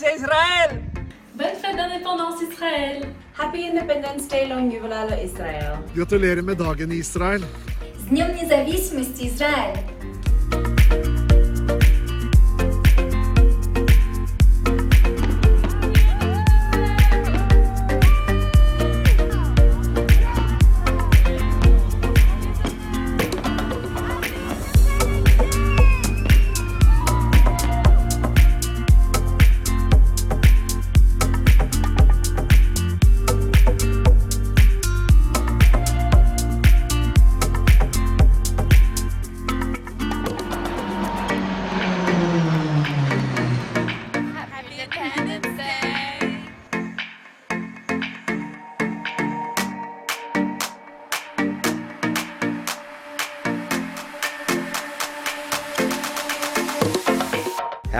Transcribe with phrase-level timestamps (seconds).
[0.00, 0.82] Independencia Israel!
[1.34, 3.12] Bonne fête d'indépendance Israël!
[3.36, 5.76] Happy Independence Day, long jubileum Israel.
[5.94, 7.42] Gratulerer med dagen i Israel.
[7.98, 11.09] С Днем независимости Израиль!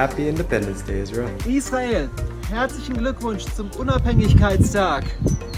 [0.02, 1.30] Happy Independence Day, Israel.
[1.46, 2.10] Israel,
[2.50, 5.04] herzlichen Glückwunsch zum Unabhängigkeitstag.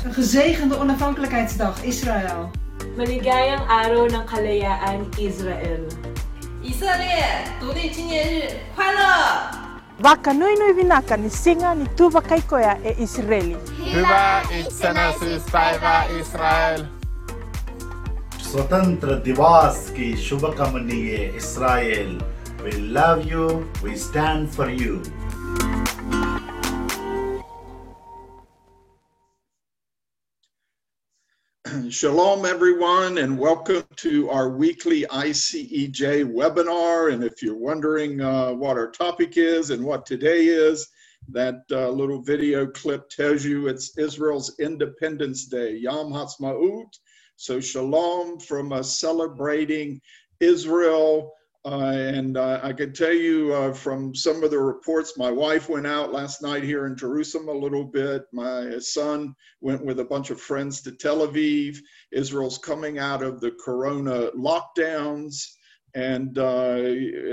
[0.04, 2.52] Een gezegende Unabhängigkeitsdag, Israel.
[2.98, 5.88] Maligayang araw ng kalayaan, Israel.
[6.60, 9.16] Israel, tunay jinyenri, kwalo!
[10.04, 13.56] Waka nui nui vinaka ni singa ni tuba kaikoya e Israeli.
[13.80, 16.84] Tuba itsenasis päivä Israel.
[18.52, 21.36] स्वतंत्र दिवस की Israel.
[21.38, 22.33] Israel.
[22.64, 25.04] We love you we stand for you
[31.90, 37.12] Shalom, everyone, and welcome to our weekly ICEJ webinar.
[37.12, 40.88] And if you're wondering uh, what our topic is and what today is,
[41.32, 46.94] that uh, little video clip tells you it's Israel's Independence Day, Yom Ha'atzmaut.
[47.36, 50.00] So, shalom from us celebrating
[50.40, 51.34] Israel.
[51.66, 55.70] Uh, and uh, I can tell you uh, from some of the reports, my wife
[55.70, 58.24] went out last night here in Jerusalem a little bit.
[58.34, 61.78] My son went with a bunch of friends to Tel Aviv.
[62.12, 65.42] Israel's coming out of the corona lockdowns.
[65.96, 66.80] And uh,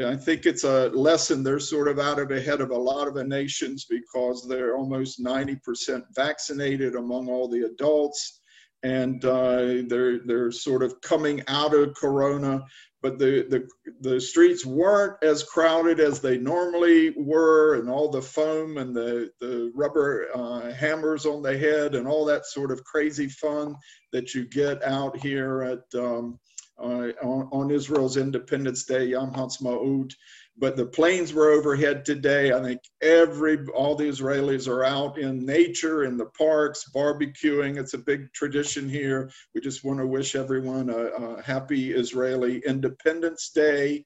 [0.07, 1.43] I think it's a lesson.
[1.43, 5.25] They're sort of out of ahead of a lot of the nations because they're almost
[5.25, 8.43] 90% vaccinated among all the adults.
[8.83, 12.63] And uh, they're, they're sort of coming out of corona
[13.03, 13.69] but the, the
[14.01, 19.31] the streets weren't as crowded as they normally were and all the foam and the
[19.41, 23.75] the rubber uh, hammers on the head and all that sort of crazy fun
[24.13, 26.39] that you get out here at um,
[26.79, 30.13] uh, on, on Israel's Independence Day Yom Ha'atzmaut
[30.61, 32.53] but the planes were overhead today.
[32.53, 37.79] I think every all the Israelis are out in nature, in the parks, barbecuing.
[37.79, 39.31] It's a big tradition here.
[39.55, 44.05] We just want to wish everyone a, a happy Israeli Independence Day,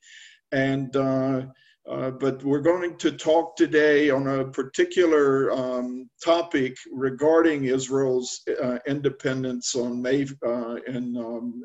[0.52, 0.94] and.
[0.96, 1.42] Uh,
[1.88, 8.78] uh, but we're going to talk today on a particular um, topic regarding Israel's uh,
[8.86, 11.62] independence on May uh, in um,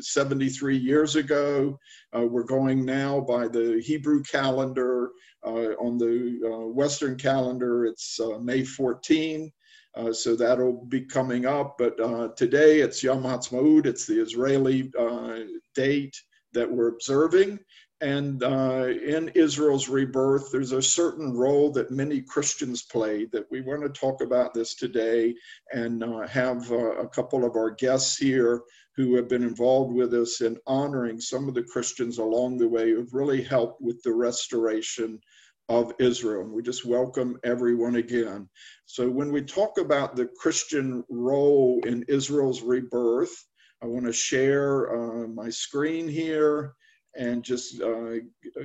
[0.00, 1.78] 73 years ago.
[2.16, 5.10] Uh, we're going now by the Hebrew calendar.
[5.42, 6.38] Uh, on the
[6.74, 9.50] Western calendar, it's May 14.
[9.94, 11.76] Uh, so that'll be coming up.
[11.78, 13.86] But uh, today it's Yom Ha'atzmaut.
[13.86, 15.40] It's the Israeli uh,
[15.74, 16.16] date
[16.52, 17.58] that we're observing.
[18.02, 23.60] And uh, in Israel's rebirth, there's a certain role that many Christians played that we
[23.60, 25.34] want to talk about this today
[25.72, 28.62] and uh, have uh, a couple of our guests here
[28.96, 32.90] who have been involved with us in honoring some of the Christians along the way
[32.90, 35.20] who've really helped with the restoration
[35.68, 36.42] of Israel.
[36.42, 38.48] And we just welcome everyone again.
[38.86, 43.44] So, when we talk about the Christian role in Israel's rebirth,
[43.82, 46.74] I want to share uh, my screen here
[47.16, 48.16] and just uh,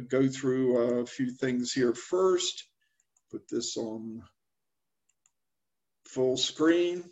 [0.08, 2.66] go through a few things here first.
[3.32, 4.22] Put this on
[6.08, 7.04] full screen.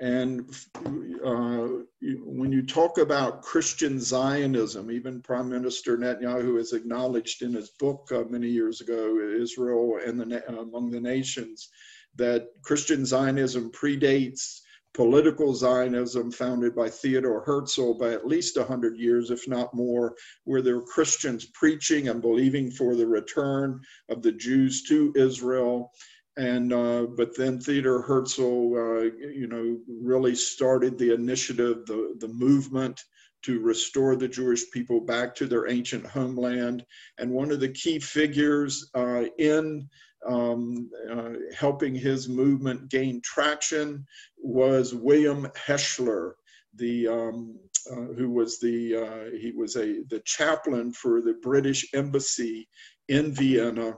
[0.00, 0.50] And
[0.84, 1.68] uh,
[2.00, 8.10] when you talk about Christian Zionism, even Prime Minister Netanyahu has acknowledged in his book
[8.12, 11.68] uh, many years ago, Israel and the, Among the Nations,
[12.16, 14.60] that Christian Zionism predates
[14.94, 20.14] political Zionism founded by Theodore Herzl by at least 100 years, if not more,
[20.44, 25.92] where there were Christians preaching and believing for the return of the Jews to Israel
[26.36, 32.28] and uh, but then Theodor Herzl, uh, you know, really started the initiative, the the
[32.28, 33.00] movement
[33.42, 36.84] to restore the Jewish people back to their ancient homeland.
[37.18, 39.88] And one of the key figures uh, in
[40.26, 44.04] um, uh, helping his movement gain traction
[44.38, 46.32] was William Hechler,
[46.74, 47.58] the um,
[47.90, 52.68] uh, who was the uh, he was a the chaplain for the British embassy
[53.08, 53.94] in Vienna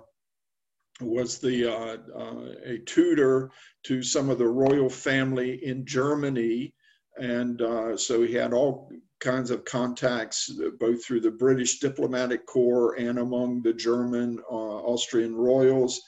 [1.01, 3.51] was the uh, uh, a tutor
[3.85, 6.75] to some of the royal family in Germany,
[7.19, 8.91] and uh, so he had all
[9.21, 15.35] kinds of contacts both through the British diplomatic corps and among the German uh, Austrian
[15.35, 16.01] royals.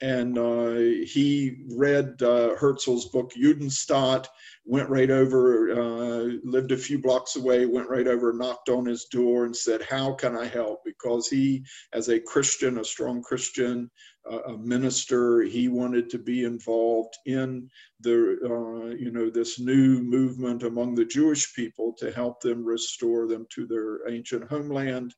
[0.00, 0.72] And uh,
[1.06, 4.26] he read uh, Herzl's book Judenstaat,
[4.64, 9.04] went right over, uh, lived a few blocks away, went right over, knocked on his
[9.04, 13.90] door, and said, "How can I help?" Because he, as a Christian, a strong Christian,
[14.26, 15.42] a minister.
[15.42, 17.68] He wanted to be involved in
[18.00, 23.26] the, uh, you know, this new movement among the Jewish people to help them restore
[23.26, 25.14] them to their ancient homeland.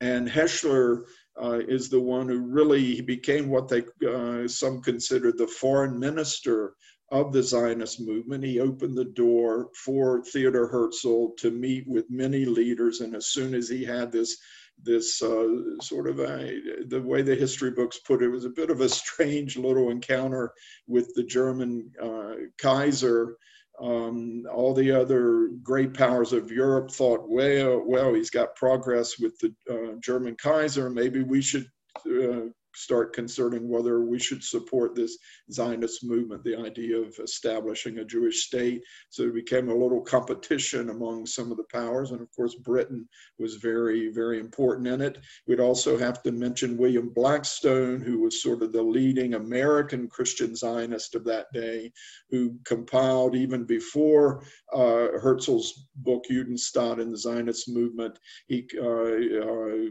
[0.00, 1.04] And Hechler
[1.42, 6.74] uh, is the one who really became what they uh, some considered the foreign minister
[7.12, 8.44] of the Zionist movement.
[8.44, 13.54] He opened the door for Theodor Herzl to meet with many leaders, and as soon
[13.54, 14.38] as he had this
[14.82, 18.50] this uh, sort of a, the way the history books put it, it was a
[18.50, 20.52] bit of a strange little encounter
[20.86, 23.38] with the German uh, Kaiser.
[23.80, 29.38] Um, all the other great powers of Europe thought, well, well, he's got progress with
[29.38, 30.88] the uh, German Kaiser.
[30.88, 31.66] Maybe we should
[32.06, 35.18] uh, start concerning whether we should support this
[35.50, 38.82] Zionist movement, the idea of establishing a Jewish state.
[39.08, 42.10] So it became a little competition among some of the powers.
[42.10, 43.08] And of course, Britain
[43.38, 45.18] was very, very important in it.
[45.46, 50.54] We'd also have to mention William Blackstone, who was sort of the leading American Christian
[50.54, 51.92] Zionist of that day,
[52.30, 58.18] who compiled even before uh, Herzl's book Judenstaat and the Zionist movement.
[58.48, 59.90] He uh, uh,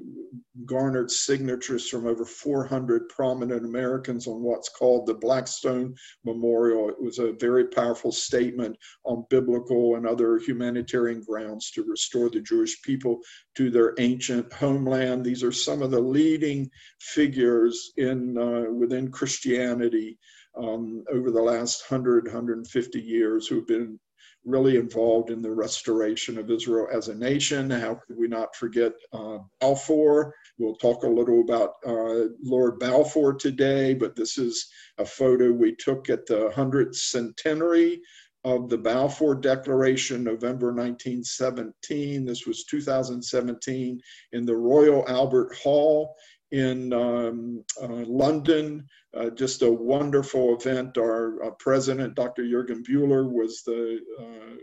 [0.66, 2.75] garnered signatures from over 400
[3.10, 6.90] prominent Americans on what's called the Blackstone Memorial.
[6.90, 12.42] It was a very powerful statement on biblical and other humanitarian grounds to restore the
[12.42, 13.20] Jewish people
[13.56, 15.24] to their ancient homeland.
[15.24, 16.70] These are some of the leading
[17.00, 20.18] figures in uh, within Christianity
[20.58, 24.00] um, over the last 100, 150 years who have been
[24.46, 27.70] really involved in the restoration of Israel as a nation.
[27.70, 30.34] How could we not forget uh, Balfour?
[30.58, 34.68] We'll talk a little about uh, Lord Balfour today, but this is
[34.98, 38.02] a photo we took at the 100th centenary
[38.46, 42.26] of the Balfour Declaration, November 1917.
[42.26, 44.00] This was 2017
[44.32, 46.16] in the Royal Albert Hall
[46.52, 48.86] in um, uh, London.
[49.18, 50.98] Uh, just a wonderful event.
[50.98, 52.44] Our, our, president, Dr.
[52.44, 54.56] Jürgen Bühler, was the uh,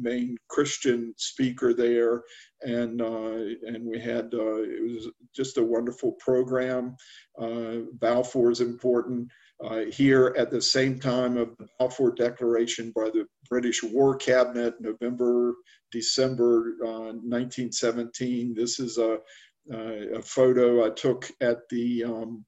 [0.00, 2.22] main Christian speaker there,
[2.62, 6.96] and uh, and we had uh, it was just a wonderful program.
[7.38, 9.28] Uh, Balfour is important.
[9.90, 15.54] here at the same time of the Balfour Declaration by the British War Cabinet, November,
[15.92, 18.54] December 1917.
[18.54, 19.18] This is a
[19.72, 22.44] uh, a photo I took at the um,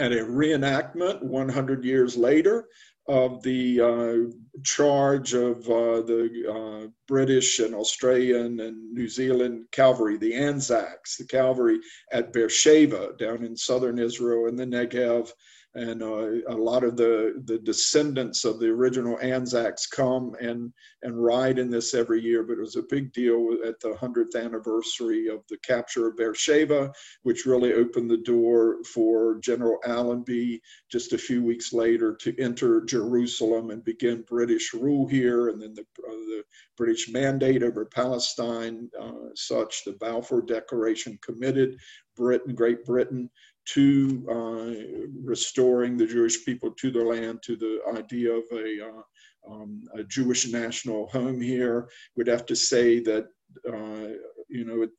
[0.00, 2.66] at a reenactment 100 years later
[3.06, 10.16] of the uh, charge of uh, the uh, British and Australian and New Zealand cavalry,
[10.16, 11.80] the Anzacs, the cavalry
[12.12, 15.30] at Beersheba down in southern Israel in the Negev
[15.74, 20.72] and uh, a lot of the the descendants of the original Anzacs come and
[21.02, 22.42] and ride in this every year.
[22.42, 26.92] But it was a big deal at the hundredth anniversary of the capture of Beersheba,
[27.22, 30.60] which really opened the door for General Allenby
[30.90, 35.74] just a few weeks later to enter Jerusalem and begin British rule here, and then
[35.74, 36.42] the uh, the
[36.76, 41.76] British mandate over Palestine, uh, such the Balfour Declaration committed
[42.16, 43.30] Britain, Great Britain
[43.74, 49.52] to uh, restoring the Jewish people to their land, to the idea of a, uh,
[49.52, 51.88] um, a Jewish national home here.
[52.16, 53.26] We'd have to say that,
[53.68, 54.14] uh,
[54.48, 54.90] you know, it,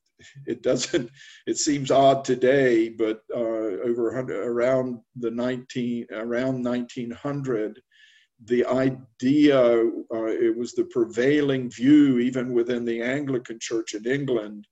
[0.46, 1.10] it doesn't,
[1.48, 7.82] it seems odd today, but uh, over around the 19, around 1900,
[8.46, 14.66] the idea, uh, it was the prevailing view, even within the Anglican Church in England,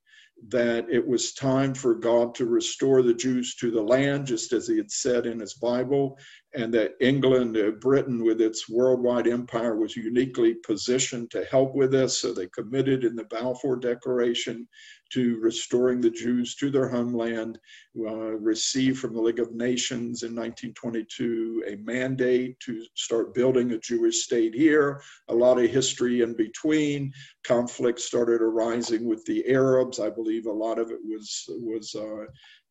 [0.48, 4.68] that it was time for God to restore the Jews to the land, just as
[4.68, 6.18] he had said in his Bible,
[6.56, 11.92] and that England, uh, Britain, with its worldwide empire, was uniquely positioned to help with
[11.92, 12.20] this.
[12.20, 14.68] So they committed in the Balfour Declaration
[15.12, 17.60] to restoring the Jews to their homeland,
[18.00, 23.80] uh, received from the League of Nations in 1922 a mandate to start building a
[23.80, 25.02] Jewish state here.
[25.30, 27.12] A lot of history in between.
[27.44, 30.00] Conflict started arising with the Arabs.
[30.00, 31.96] I believe a lot of it was was.
[31.96, 32.26] Uh,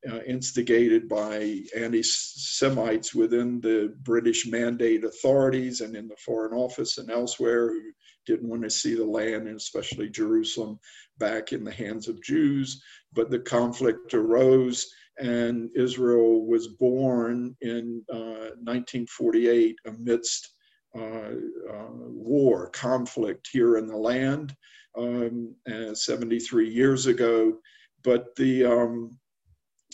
[0.08, 6.98] uh, instigated by anti Semites within the British Mandate authorities and in the Foreign Office
[6.98, 7.92] and elsewhere who
[8.26, 10.78] didn't want to see the land, and especially Jerusalem,
[11.18, 12.82] back in the hands of Jews.
[13.12, 14.86] But the conflict arose,
[15.18, 20.54] and Israel was born in 1948 amidst
[20.94, 24.54] war, conflict here in the land
[24.96, 25.54] um,
[25.94, 27.58] 73 years ago.
[28.04, 29.18] But the um,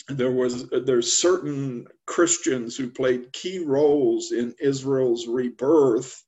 [0.09, 6.23] there was there's certain Christians who played key roles in Israel's rebirth,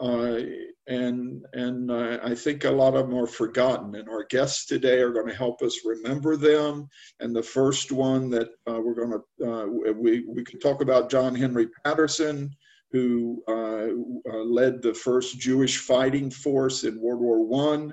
[0.00, 0.38] uh,
[0.86, 3.94] and and uh, I think a lot of them are forgotten.
[3.96, 6.88] And our guests today are going to help us remember them.
[7.20, 11.10] And the first one that uh, we're going to uh, we we can talk about
[11.10, 12.50] John Henry Patterson,
[12.92, 13.88] who uh,
[14.32, 17.92] uh, led the first Jewish fighting force in World War One.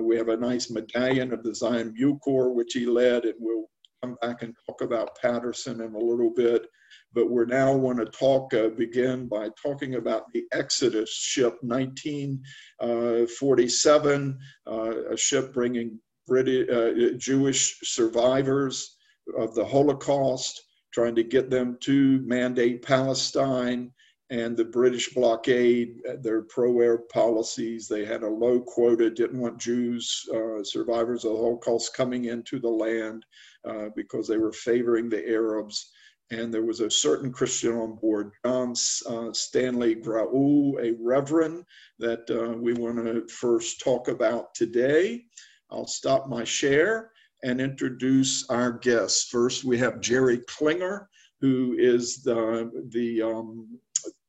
[0.00, 3.68] we have a nice medallion of the Zion Bucor, which he led, and we'll
[4.04, 6.66] come back and talk about Patterson in a little bit.
[7.12, 14.38] But we're now want to talk, uh, begin by talking about the Exodus ship 1947,
[14.66, 18.96] uh, a ship bringing British, uh, Jewish survivors
[19.38, 20.60] of the Holocaust,
[20.92, 23.90] trying to get them to mandate Palestine
[24.30, 27.86] and the British blockade, their pro-Arab policies.
[27.86, 32.58] They had a low quota, didn't want Jews, uh, survivors of the Holocaust, coming into
[32.58, 33.24] the land
[33.68, 35.90] uh, because they were favoring the Arabs.
[36.30, 38.74] And there was a certain Christian on board, John
[39.06, 41.64] uh, Stanley Grauel, a reverend
[41.98, 45.24] that uh, we want to first talk about today.
[45.70, 47.10] I'll stop my share
[47.42, 49.28] and introduce our guests.
[49.28, 51.08] First, we have Jerry Klinger,
[51.40, 53.78] who is the, the um,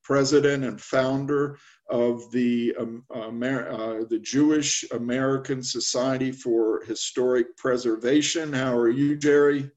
[0.04, 1.58] president and founder
[1.90, 8.54] of the, um, Amer- uh, the Jewish American Society for Historic Preservation.
[8.54, 9.70] How are you, Jerry?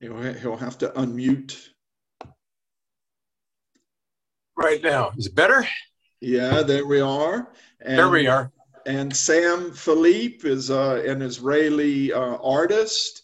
[0.00, 1.56] He'll, he'll have to unmute.
[4.56, 5.12] Right now.
[5.16, 5.66] Is it better?
[6.20, 7.52] Yeah, there we are.
[7.80, 8.50] And, there we are.
[8.86, 13.22] And Sam Philippe is uh, an Israeli uh, artist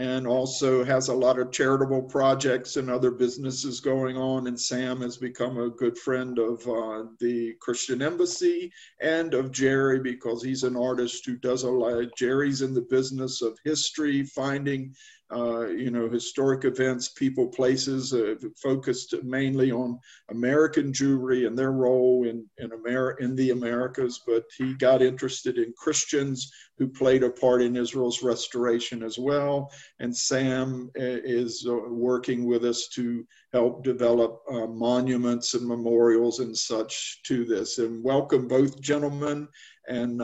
[0.00, 4.46] and also has a lot of charitable projects and other businesses going on.
[4.46, 10.00] And Sam has become a good friend of uh, the Christian Embassy and of Jerry
[10.00, 12.06] because he's an artist who does a lot.
[12.16, 14.94] Jerry's in the business of history, finding
[15.32, 19.96] uh, you know, historic events, people, places, uh, focused mainly on
[20.30, 24.20] American Jewry and their role in in, Amer- in the Americas.
[24.26, 29.70] But he got interested in Christians who played a part in Israel's restoration as well.
[29.98, 33.22] And Sam uh, is uh, working with us to
[33.52, 37.76] help develop uh, monuments and memorials and such to this.
[37.76, 39.46] And welcome both gentlemen,
[39.88, 40.22] and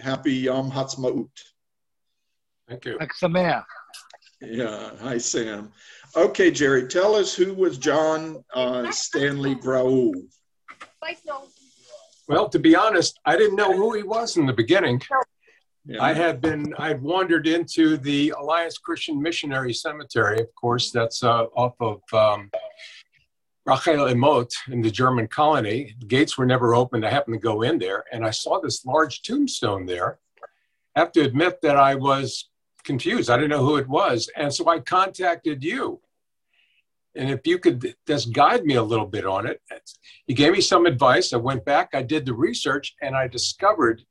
[0.00, 1.28] happy Yom Ha'atzmaut.
[2.68, 2.96] Thank you.
[4.40, 4.92] Yeah.
[5.00, 5.72] Hi, Sam.
[6.16, 10.12] Okay, Jerry, tell us who was John uh, Stanley Grauel?
[12.28, 15.00] Well, to be honest, I didn't know who he was in the beginning.
[15.90, 16.04] Yeah.
[16.04, 21.46] I had been, I'd wandered into the Alliance Christian Missionary Cemetery, of course, that's uh,
[21.56, 22.48] off of um,
[23.66, 25.96] Rachel Emot in the German colony.
[25.98, 27.04] The gates were never opened.
[27.04, 30.20] I happened to go in there and I saw this large tombstone there.
[30.94, 32.48] I have to admit that I was
[32.84, 33.28] confused.
[33.28, 34.30] I didn't know who it was.
[34.36, 36.00] And so I contacted you.
[37.16, 39.60] And if you could just guide me a little bit on it,
[40.28, 41.32] you gave me some advice.
[41.32, 44.04] I went back, I did the research, and I discovered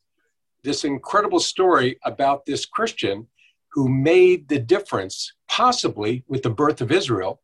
[0.63, 3.27] this incredible story about this Christian
[3.71, 7.41] who made the difference, possibly with the birth of Israel.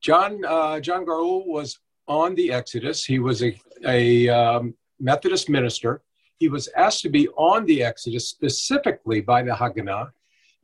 [0.00, 3.04] John uh, John Grauel was on the Exodus.
[3.04, 6.02] He was a, a um, Methodist minister
[6.38, 10.10] he was asked to be on the Exodus specifically by the Haganah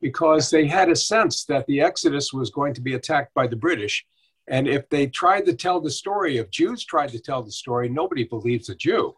[0.01, 3.55] because they had a sense that the Exodus was going to be attacked by the
[3.55, 4.05] British.
[4.47, 7.89] And if they tried to tell the story, if Jews tried to tell the story,
[7.89, 9.15] nobody believes a Jew.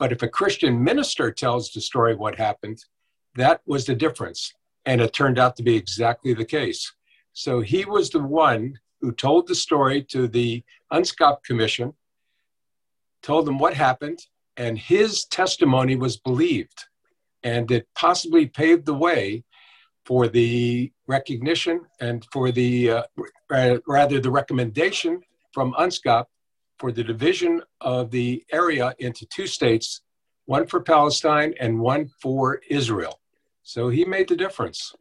[0.00, 2.82] But if a Christian minister tells the story what happened,
[3.34, 4.54] that was the difference.
[4.86, 6.90] And it turned out to be exactly the case.
[7.34, 11.92] So he was the one who told the story to the UNSCOP Commission,
[13.22, 14.20] told them what happened,
[14.56, 16.86] and his testimony was believed.
[17.42, 19.44] And it possibly paved the way
[20.06, 23.02] for the recognition and for the, uh,
[23.86, 25.20] rather, the recommendation
[25.52, 26.24] from UNSCOP
[26.80, 30.00] for the division of the area into two states,
[30.46, 33.20] one for Palestine and one for Israel.
[33.62, 34.94] So he made the difference.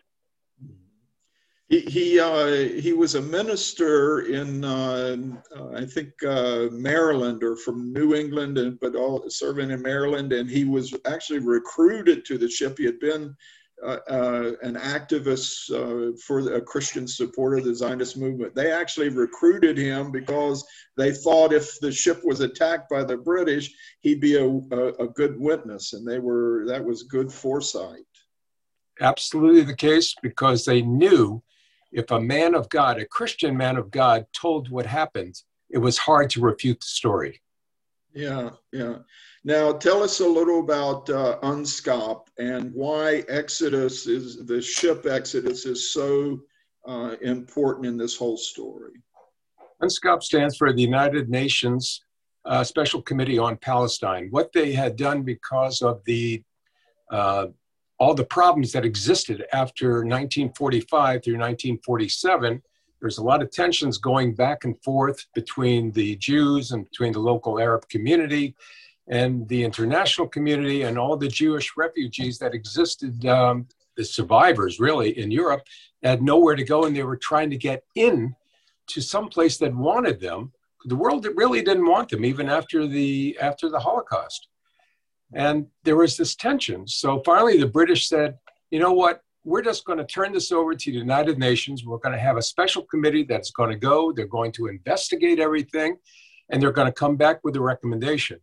[1.69, 2.47] He he, uh,
[2.85, 5.15] he was a minister in uh,
[5.73, 10.49] I think uh, Maryland or from New England, and but all serving in Maryland, and
[10.49, 12.77] he was actually recruited to the ship.
[12.77, 13.35] He had been
[13.81, 18.53] Uh, uh, an activist uh, for a Christian supporter of the Zionist movement.
[18.53, 20.65] They actually recruited him because
[20.97, 23.71] they thought if the ship was attacked by the British,
[24.01, 28.03] he'd be a, a, a good witness, and they were that was good foresight.
[29.01, 31.41] absolutely the case because they knew
[31.91, 35.35] if a man of God, a Christian man of God, told what happened,
[35.69, 37.41] it was hard to refute the story.
[38.13, 38.97] Yeah, yeah.
[39.43, 45.65] Now tell us a little about uh, UNSCOP and why Exodus is the ship Exodus
[45.65, 46.41] is so
[46.85, 48.91] uh, important in this whole story.
[49.81, 52.01] UNSCOP stands for the United Nations
[52.45, 54.27] uh, Special Committee on Palestine.
[54.29, 56.43] What they had done because of the
[57.09, 57.47] uh,
[57.97, 62.61] all the problems that existed after 1945 through 1947
[63.01, 67.19] there's a lot of tensions going back and forth between the Jews and between the
[67.19, 68.55] local Arab community
[69.09, 75.17] and the international community and all the Jewish refugees that existed, um, the survivors really
[75.17, 75.63] in Europe,
[76.03, 78.35] had nowhere to go and they were trying to get in
[78.87, 80.51] to some place that wanted them.
[80.85, 84.47] The world really didn't want them even after the after the Holocaust.
[85.33, 86.87] And there was this tension.
[86.87, 88.37] So finally the British said,
[88.71, 91.85] you know what, we're just going to turn this over to the United Nations.
[91.85, 95.39] We're going to have a special committee that's going to go, they're going to investigate
[95.39, 95.97] everything,
[96.49, 98.39] and they're going to come back with a recommendation.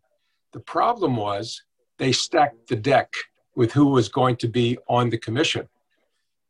[0.56, 1.62] The problem was
[1.98, 3.12] they stacked the deck
[3.56, 5.68] with who was going to be on the commission.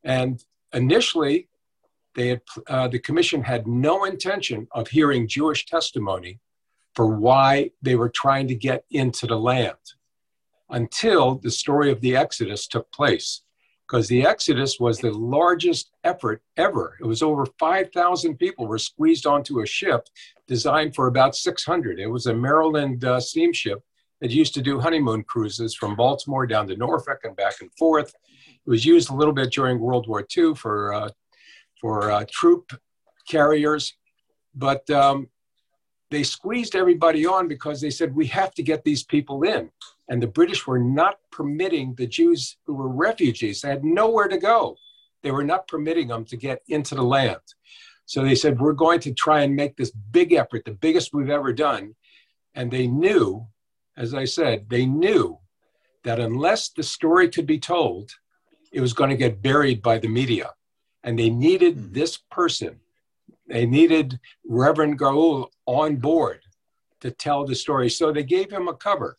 [0.05, 1.49] And initially,
[2.15, 6.39] they had, uh, the commission had no intention of hearing Jewish testimony
[6.95, 9.85] for why they were trying to get into the land
[10.71, 13.43] until the story of the Exodus took place
[13.89, 16.97] because the Exodus was the largest effort ever.
[17.01, 20.07] It was over 5,000 people were squeezed onto a ship
[20.47, 21.99] designed for about 600.
[21.99, 23.83] It was a Maryland uh, steamship
[24.21, 28.15] that used to do honeymoon cruises from Baltimore down to Norfolk and back and forth.
[28.67, 31.11] It was used a little bit during World War II for, uh,
[31.81, 32.73] for uh, troop
[33.29, 33.95] carriers,
[34.55, 35.29] but um,
[36.11, 39.71] they squeezed everybody on because they said, we have to get these people in.
[40.09, 44.39] And the British were not permitting the Jews who were refugees, they had nowhere to
[44.39, 44.76] go.
[45.23, 47.41] They were not permitting them to get into the land.
[48.05, 51.31] So they said, we're going to try and make this big effort, the biggest we've
[51.31, 51.97] ever done.
[52.55, 53.49] And they knew,
[53.97, 55.39] as I said, they knew
[56.04, 58.13] that unless the story could be told,
[58.73, 60.52] it was going to get buried by the media.
[61.02, 61.93] And they needed mm-hmm.
[61.93, 62.80] this person.
[63.49, 66.41] They needed Reverend Grauel on board
[67.00, 67.89] to tell the story.
[67.89, 69.19] So they gave him a cover.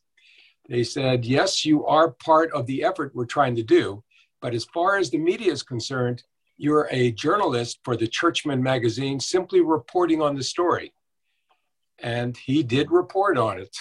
[0.69, 4.03] They said, yes, you are part of the effort we're trying to do,
[4.41, 6.23] but as far as the media is concerned,
[6.57, 10.91] you're a journalist for the Churchman magazine simply reporting on the story.
[11.99, 13.75] And he did report on it.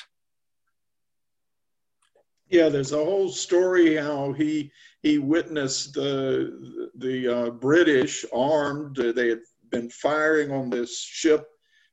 [2.49, 4.71] Yeah, there's a whole story how he
[5.03, 8.97] he witnessed the the uh, British armed.
[8.97, 11.47] They had been firing on this ship,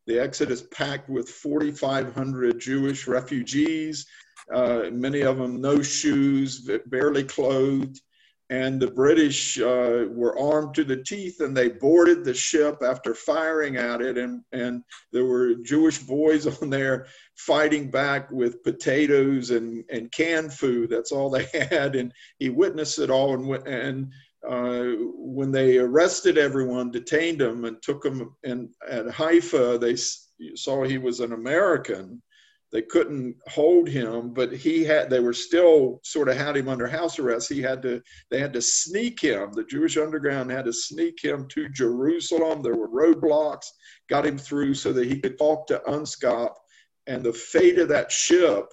[0.05, 4.05] the Exodus, packed with 4,500 Jewish refugees
[4.51, 8.01] uh, many of them no shoes, barely clothed.
[8.49, 13.15] And the British uh, were armed to the teeth and they boarded the ship after
[13.15, 14.17] firing at it.
[14.17, 20.53] And, and there were Jewish boys on there fighting back with potatoes and, and canned
[20.53, 20.89] food.
[20.89, 21.95] That's all they had.
[21.95, 23.33] And he witnessed it all.
[23.33, 24.11] And, and
[24.47, 29.95] uh, when they arrested everyone, detained them, and took them in, at Haifa, they
[30.55, 32.21] saw he was an American
[32.73, 36.87] they couldn't hold him but he had they were still sort of had him under
[36.87, 37.51] house arrest.
[37.51, 39.53] He had to they had to sneak him.
[39.53, 42.61] The jewish underground had to sneak him to jerusalem.
[42.61, 43.67] There were roadblocks
[44.09, 46.55] got him through so that he could talk to unscop.
[47.07, 48.65] And the fate of that ship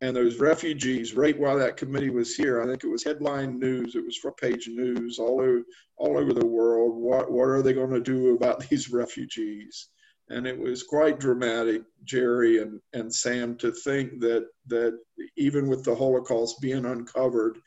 [0.00, 3.94] and those refugees right while that committee was here i think it was headline news
[3.94, 5.62] it was front page news all over
[5.96, 6.96] all over the world.
[6.96, 9.88] What what are they going to do about these refugees
[10.30, 14.98] and it was quite dramatic, Jerry and, and Sam, to think that that
[15.36, 17.58] even with the Holocaust being uncovered,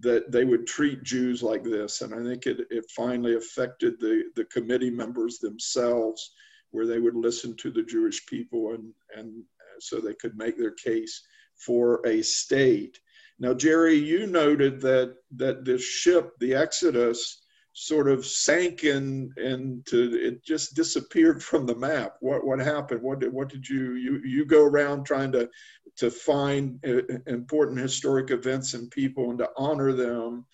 [0.00, 2.00] that they would treat Jews like this.
[2.00, 6.32] And I think it, it finally affected the, the committee members themselves,
[6.70, 9.42] where they would listen to the Jewish people and, and
[9.80, 11.22] so they could make their case
[11.56, 13.00] for a state.
[13.38, 17.37] Now, Jerry, you noted that that this ship, the Exodus,
[17.80, 22.16] sort of sank in and to, it just disappeared from the map.
[22.20, 23.02] What what happened?
[23.02, 25.48] What did what did you you you go around trying to
[25.96, 30.44] to find uh, important historic events and people and to honor them,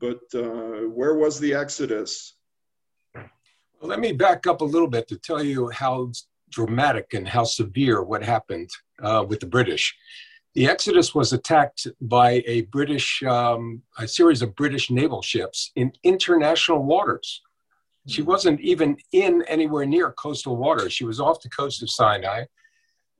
[0.00, 2.36] but uh, where was the Exodus?
[3.14, 6.10] Well, let me back up a little bit to tell you how
[6.50, 8.70] dramatic and how severe what happened
[9.02, 9.96] uh, with the British.
[10.54, 15.92] The Exodus was attacked by a British, um, a series of British naval ships in
[16.02, 17.40] international waters.
[18.06, 18.28] She hmm.
[18.28, 20.92] wasn't even in anywhere near coastal waters.
[20.92, 22.44] She was off the coast of Sinai.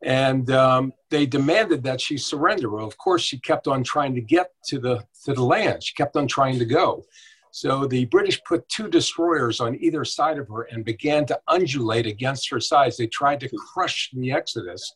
[0.04, 2.68] And um, they demanded that she surrender.
[2.68, 5.84] Well, of course, she kept on trying to get to the, to the land.
[5.84, 7.04] She kept on trying to go.
[7.52, 12.06] So the British put two destroyers on either side of her and began to undulate
[12.06, 12.96] against her sides.
[12.96, 14.92] They tried to crush the Exodus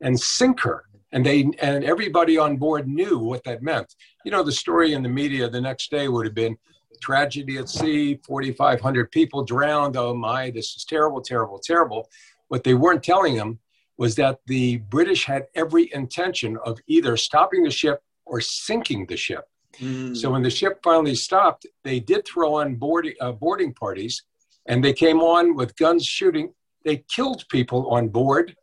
[0.00, 0.84] and sink her.
[1.12, 3.94] And they and everybody on board knew what that meant.
[4.24, 6.56] You know, the story in the media the next day would have been
[7.02, 9.96] tragedy at sea, 4,500 people drowned.
[9.96, 12.08] Oh my, this is terrible, terrible, terrible.
[12.48, 13.58] What they weren't telling them
[13.96, 19.16] was that the British had every intention of either stopping the ship or sinking the
[19.16, 19.44] ship.
[19.78, 20.16] Mm.
[20.16, 24.22] So when the ship finally stopped, they did throw on boarding, uh, boarding parties
[24.66, 26.52] and they came on with guns shooting.
[26.84, 28.56] They killed people on board.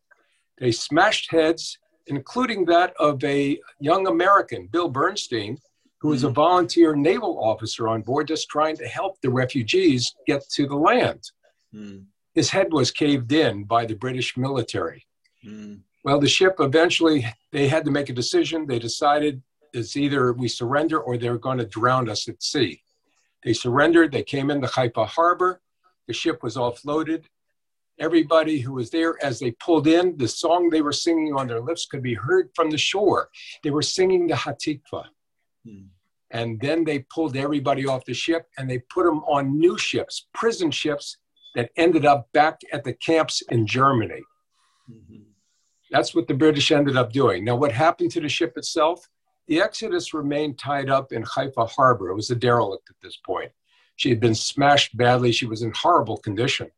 [0.58, 1.78] They smashed heads,
[2.08, 5.58] including that of a young American, Bill Bernstein,
[6.00, 10.48] who was a volunteer naval officer on board just trying to help the refugees get
[10.52, 11.32] to the land.
[11.74, 12.06] Mm.
[12.34, 15.06] His head was caved in by the British military.
[15.46, 15.80] Mm.
[16.04, 18.68] Well, the ship eventually, they had to make a decision.
[18.68, 19.42] They decided
[19.74, 22.82] it's either we surrender or they're going to drown us at sea.
[23.44, 24.12] They surrendered.
[24.12, 25.62] They came into Haifa harbor.
[26.08, 27.26] The ship was offloaded.
[28.00, 31.62] Everybody who was there as they pulled in, the song they were singing on their
[31.62, 33.30] lips could be heard from the shore.
[33.64, 35.06] They were singing the Hatikva.
[36.32, 40.28] And then they pulled everybody off the ship and they put them on new ships,
[40.34, 41.18] prison ships
[41.56, 44.22] that ended up back at the camps in Germany.
[44.92, 45.24] Mm-hmm.
[45.90, 47.46] That's what the British ended up doing.
[47.46, 49.08] Now, what happened to the ship itself?
[49.48, 52.10] The Exodus remained tied up in Haifa harbor.
[52.10, 53.52] It was a derelict at this point.
[53.96, 55.32] She had been smashed badly.
[55.32, 56.70] She was in horrible condition.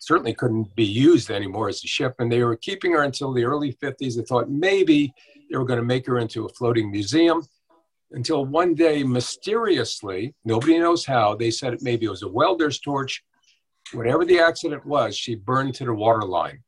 [0.00, 2.16] Certainly couldn't be used anymore as a ship.
[2.18, 4.16] And they were keeping her until the early 50s.
[4.16, 5.12] They thought maybe
[5.50, 7.46] they were going to make her into a floating museum
[8.12, 12.80] until one day, mysteriously, nobody knows how, they said it maybe it was a welder's
[12.80, 13.22] torch.
[13.92, 16.62] Whatever the accident was, she burned to the water line.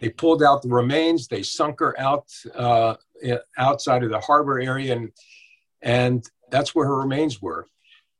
[0.00, 1.28] They pulled out the remains.
[1.28, 2.96] They sunk her out uh,
[3.58, 5.12] outside of the harbor area, and
[5.82, 7.66] and that's where her remains were.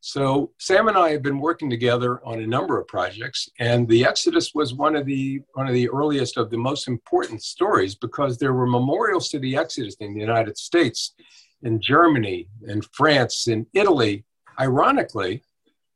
[0.02, 4.06] So Sam and I have been working together on a number of projects, and the
[4.06, 8.38] Exodus was one of the one of the earliest of the most important stories because
[8.38, 11.14] there were memorials to the Exodus in the United States
[11.62, 14.24] in Germany, in France, in Italy.
[14.58, 15.42] Ironically,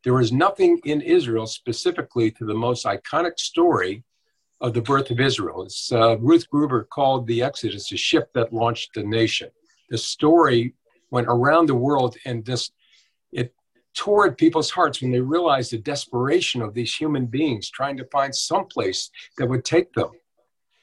[0.02, 4.04] there was nothing in Israel specifically to the most iconic story
[4.60, 5.62] of the birth of Israel.
[5.62, 9.48] It's, uh, Ruth Gruber called the Exodus a ship that launched the nation.
[9.88, 10.74] The story
[11.10, 12.72] went around the world and just
[13.94, 18.04] tore at people's hearts when they realized the desperation of these human beings trying to
[18.07, 20.11] find some place that would take them.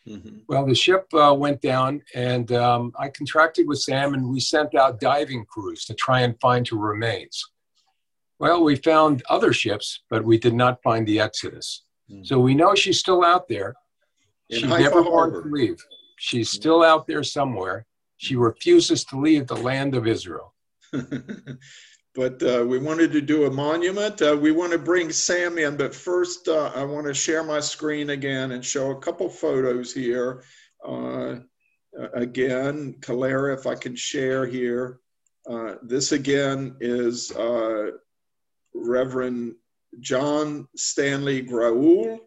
[0.08, 0.40] Mm-hmm.
[0.48, 4.74] Well, the ship uh, went down, and um, I contracted with Sam, and we sent
[4.74, 7.46] out diving crews to try and find her remains.
[8.40, 11.84] Well, we found other ships, but we did not find the Exodus.
[12.10, 12.24] Mm-hmm.
[12.24, 13.76] So we know she's still out there.
[14.50, 15.86] In she Haifa never wanted to leave.
[16.18, 16.62] She's mm-hmm.
[16.62, 17.86] still out there somewhere.
[18.18, 20.54] She refuses to leave the land of Israel.
[22.14, 24.22] but uh, we wanted to do a monument.
[24.22, 27.60] Uh, we want to bring Sam in, but first uh, I want to share my
[27.60, 30.44] screen again and show a couple photos here.
[30.86, 31.36] Uh,
[32.14, 35.00] again, Calera, if I can share here.
[35.50, 37.92] Uh, this again is uh,
[38.76, 39.56] Reverend
[40.00, 42.20] John Stanley Grauel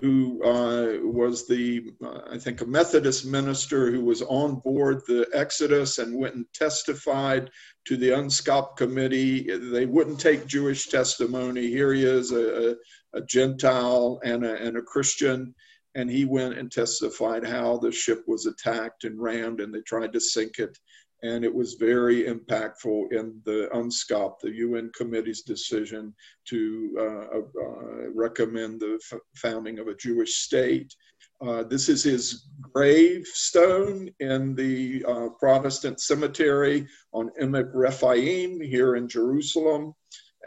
[0.00, 5.28] who uh, was the, uh, I think, a Methodist minister who was on board the
[5.32, 7.50] Exodus and went and testified
[7.86, 9.48] to the UNSCOP committee.
[9.56, 11.68] They wouldn't take Jewish testimony.
[11.68, 12.76] Here he is, a,
[13.14, 15.54] a Gentile and a, and a Christian,
[15.94, 20.12] and he went and testified how the ship was attacked and rammed, and they tried
[20.12, 20.78] to sink it
[21.22, 26.14] and it was very impactful in the UNSCOP, the UN committee's decision
[26.48, 28.98] to uh, uh, recommend the
[29.36, 30.94] founding of a Jewish state.
[31.40, 39.08] Uh, this is his gravestone in the uh, Protestant cemetery on Emek Rephaim here in
[39.08, 39.94] Jerusalem.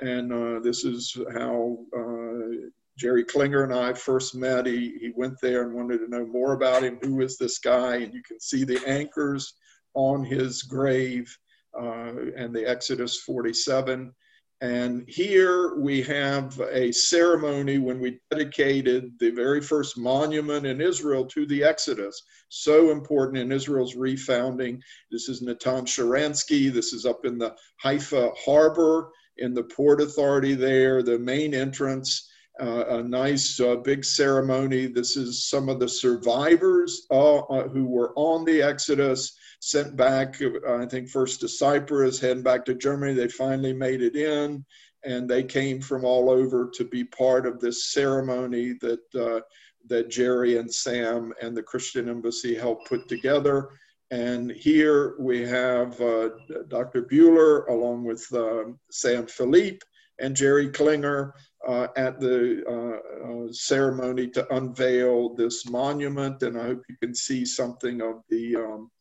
[0.01, 4.65] And uh, this is how uh, Jerry Klinger and I first met.
[4.65, 6.99] He, he went there and wanted to know more about him.
[7.01, 7.97] Who is this guy?
[7.97, 9.53] And you can see the anchors
[9.93, 11.36] on his grave
[11.80, 14.13] uh, and the Exodus 47.
[14.62, 21.25] And here we have a ceremony when we dedicated the very first monument in Israel
[21.28, 22.21] to the Exodus.
[22.49, 24.82] So important in Israel's refounding.
[25.12, 26.73] This is Natan Sharansky.
[26.73, 32.30] This is up in the Haifa harbor in the Port Authority there, the main entrance.
[32.62, 34.86] Uh, a nice uh, big ceremony.
[34.86, 40.41] This is some of the survivors uh, uh who were on the Exodus sent back,
[40.67, 43.13] I think, first to Cyprus, heading back to Germany.
[43.13, 44.65] They finally made it in,
[45.04, 49.41] and they came from all over to be part of this ceremony that uh,
[49.88, 53.69] that Jerry and Sam and the Christian Embassy helped put together.
[54.12, 56.30] And here we have uh,
[56.67, 57.04] Dr.
[57.04, 59.80] Bühler along with um, Sam Philippe
[60.19, 61.34] and Jerry Klinger
[61.67, 66.41] uh, at the uh, uh, ceremony to unveil this monument.
[66.43, 68.91] And I hope you can see something of the um,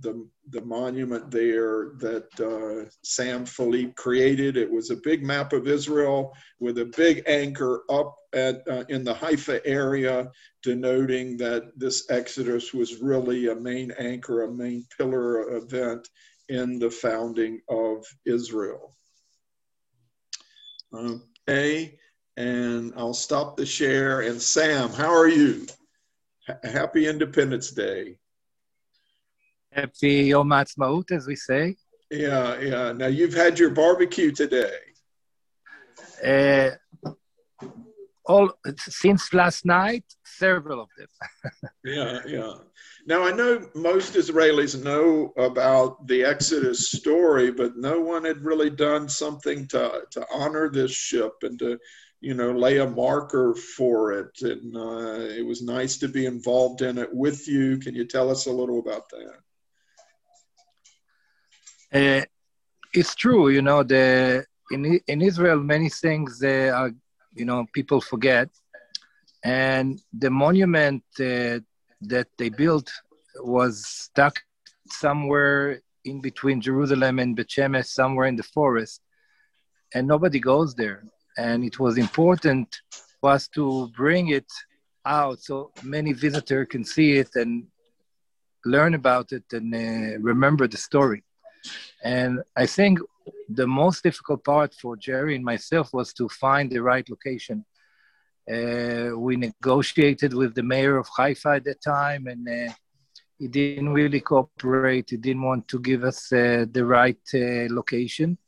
[0.00, 4.56] the, the monument there that uh, Sam Philippe created.
[4.56, 9.04] It was a big map of Israel with a big anchor up at, uh, in
[9.04, 10.30] the Haifa area,
[10.62, 16.08] denoting that this Exodus was really a main anchor, a main pillar event
[16.48, 18.94] in the founding of Israel.
[20.94, 21.98] Okay,
[22.36, 24.22] and I'll stop the share.
[24.22, 25.66] And Sam, how are you?
[26.48, 28.16] H- happy Independence Day.
[29.72, 31.76] Happy Yom Ha'atzmaut, as we say.
[32.10, 32.92] Yeah, yeah.
[32.92, 34.72] Now you've had your barbecue today.
[36.24, 36.70] Uh,
[38.24, 41.70] all since last night, several of them.
[41.84, 42.54] yeah, yeah.
[43.06, 48.70] Now I know most Israelis know about the Exodus story, but no one had really
[48.70, 51.78] done something to to honor this ship and to
[52.20, 54.38] you know lay a marker for it.
[54.42, 57.78] And uh, it was nice to be involved in it with you.
[57.78, 59.40] Can you tell us a little about that?
[61.92, 62.22] Uh,
[62.92, 63.82] it's true, you know.
[63.82, 66.90] The in in Israel, many things uh, are,
[67.34, 68.48] you know, people forget,
[69.44, 71.60] and the monument uh,
[72.02, 72.90] that they built
[73.40, 74.40] was stuck
[74.90, 79.00] somewhere in between Jerusalem and Beth somewhere in the forest,
[79.94, 81.04] and nobody goes there.
[81.36, 82.68] And it was important
[83.20, 84.50] for us to bring it
[85.04, 87.66] out so many visitors can see it and
[88.64, 91.22] learn about it and uh, remember the story.
[92.02, 92.98] And I think
[93.48, 97.64] the most difficult part for Jerry and myself was to find the right location.
[98.50, 102.72] Uh, we negotiated with the mayor of Haifa at that time, and uh,
[103.38, 105.10] he didn't really cooperate.
[105.10, 108.38] He didn't want to give us uh, the right uh, location.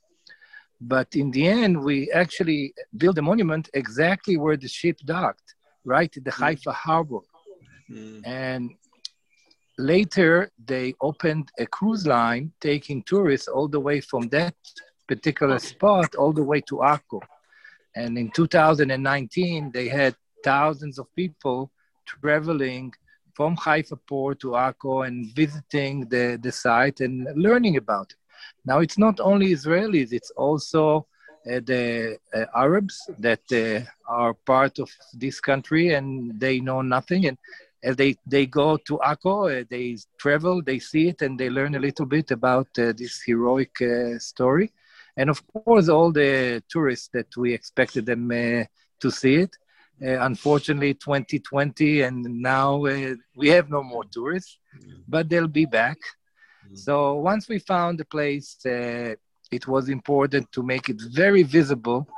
[0.81, 6.15] But in the end, we actually built a monument exactly where the ship docked, right
[6.17, 6.41] at the mm.
[6.43, 7.21] Haifa harbor.
[7.91, 8.23] Mm.
[8.25, 8.71] And
[9.81, 14.55] later they opened a cruise line taking tourists all the way from that
[15.09, 17.21] particular spot all the way to Akko.
[17.97, 20.15] And in 2019, they had
[20.45, 21.71] thousands of people
[22.07, 22.93] traveling
[23.35, 28.17] from Haifa port to Akko and visiting the, the site and learning about it.
[28.65, 31.07] Now, it's not only Israelis, it's also
[31.51, 37.27] uh, the uh, Arabs that uh, are part of this country and they know nothing.
[37.27, 37.39] And
[37.83, 41.75] as they, they go to Akko, uh, they travel, they see it, and they learn
[41.75, 44.73] a little bit about uh, this heroic uh, story.
[45.17, 48.65] And of course, all the tourists that we expected them uh,
[49.01, 49.57] to see it.
[50.03, 54.59] Uh, unfortunately, 2020, and now uh, we have no more tourists,
[55.07, 55.99] but they'll be back.
[56.65, 56.77] Mm-hmm.
[56.77, 62.09] So once we found the place, it was important to make it very visible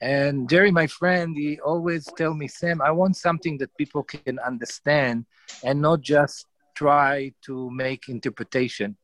[0.00, 4.38] and Jerry, my friend, he always tell me, Sam, I want something that people can
[4.38, 5.24] understand
[5.64, 8.96] and not just try to make interpretation.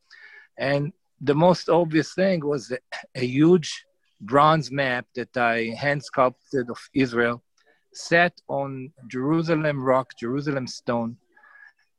[0.57, 2.71] And the most obvious thing was
[3.15, 3.85] a, huge
[4.21, 7.41] bronze map that I hand sculpted of Israel,
[7.93, 11.17] set on Jerusalem rock, Jerusalem stone.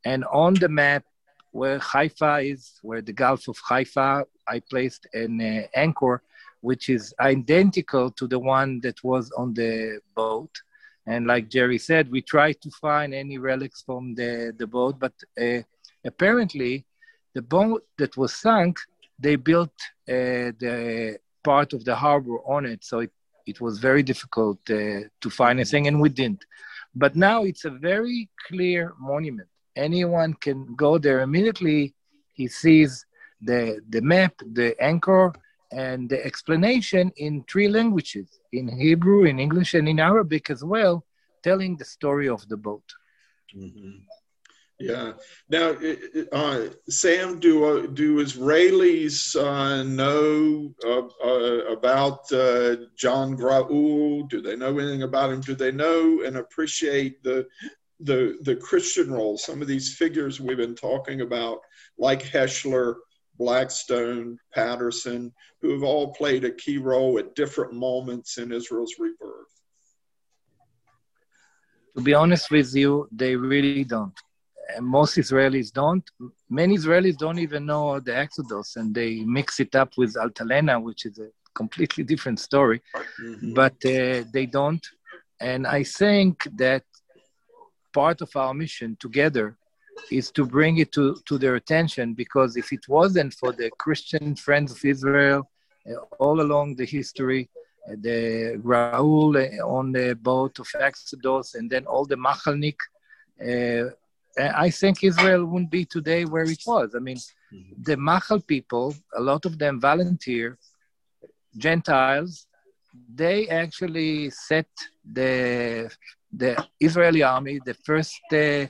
[0.05, 1.03] And on the map
[1.51, 6.21] where Haifa is, where the Gulf of Haifa, I placed an uh, anchor
[6.67, 10.53] which is identical to the one that was on the boat.
[11.05, 15.13] And like Jerry said, we tried to find any relics from the, the boat, but
[15.39, 15.61] uh,
[16.11, 16.73] apparently
[17.35, 18.79] the boat that was sunk,
[19.25, 19.77] they built
[20.09, 22.83] uh, the part of the harbor on it.
[22.83, 23.11] So it,
[23.45, 26.43] it was very difficult uh, to find anything, and we didn't.
[26.95, 29.49] But now it's a very clear monument.
[29.75, 31.93] Anyone can go there immediately.
[32.33, 33.05] He sees
[33.49, 35.31] the, the map, the anchor,
[35.75, 41.05] and the explanation in three languages in Hebrew, in English, and in Arabic as well,
[41.43, 42.89] telling the story of the boat.
[43.55, 43.97] Mm-hmm.
[44.79, 45.13] Yeah.
[45.49, 45.75] Now,
[46.33, 54.27] uh, Sam, do uh, do Israelis uh, know uh, uh, about uh, John Grauel?
[54.29, 55.39] Do they know anything about him?
[55.39, 57.47] Do they know and appreciate the
[58.01, 59.37] the the Christian role?
[59.37, 61.59] Some of these figures we've been talking about,
[61.97, 62.95] like Hechler,
[63.37, 69.53] Blackstone, Patterson, who have all played a key role at different moments in Israel's rebirth?
[71.95, 74.13] To be honest with you, they really don't.
[74.75, 76.03] And most Israelis don't.
[76.49, 81.05] Many Israelis don't even know the Exodus, and they mix it up with Altalena, which
[81.05, 82.81] is a completely different story.
[83.21, 83.53] Mm-hmm.
[83.53, 84.85] But uh, they don't.
[85.39, 86.83] And I think that
[87.93, 89.57] part of our mission together
[90.11, 94.35] is to bring it to, to their attention because if it wasn't for the Christian
[94.35, 95.49] friends of Israel
[95.89, 97.49] uh, all along the history,
[97.87, 102.77] uh, the Raul uh, on the boat of Exodus, and then all the Machalnik,
[103.41, 103.89] uh,
[104.37, 106.93] I think Israel wouldn't be today where it was.
[106.95, 107.81] I mean, mm-hmm.
[107.81, 110.57] the Machal people, a lot of them volunteer,
[111.57, 112.47] Gentiles,
[113.13, 114.67] they actually set
[115.03, 115.89] the
[116.31, 118.67] the Israeli army, the first uh, uh,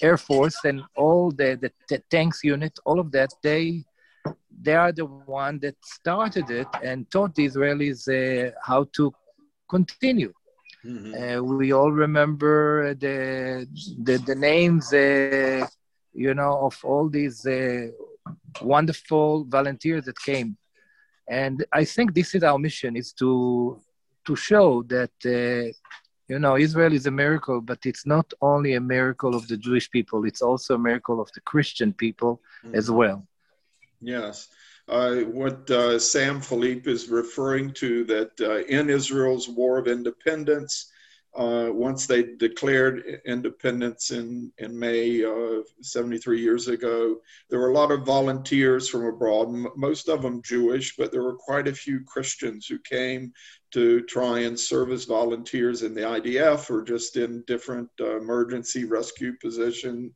[0.00, 3.84] Air Force and all the, the, the, tanks unit, all of that, they
[4.62, 9.12] they are the one that started it and taught the Israelis uh, how to
[9.68, 10.32] continue.
[10.84, 11.14] Mm-hmm.
[11.14, 13.66] Uh, we all remember the
[14.02, 15.66] the, the names, uh,
[16.12, 17.88] you know, of all these uh,
[18.62, 20.56] wonderful volunteers that came,
[21.28, 23.80] and I think this is our mission: is to
[24.26, 25.12] to show that
[26.30, 29.90] you know, Israel is a miracle, but it's not only a miracle of the Jewish
[29.90, 32.76] people, it's also a miracle of the Christian people mm-hmm.
[32.76, 33.26] as well.
[34.00, 34.48] Yes.
[34.88, 40.92] Uh, what uh, Sam Philipe is referring to that uh, in Israel's War of Independence,
[41.36, 47.74] uh, once they declared independence in, in May uh, 73 years ago, there were a
[47.74, 52.00] lot of volunteers from abroad, most of them Jewish, but there were quite a few
[52.00, 53.32] Christians who came
[53.72, 58.84] to try and serve as volunteers in the IDF or just in different uh, emergency
[58.84, 60.12] rescue position.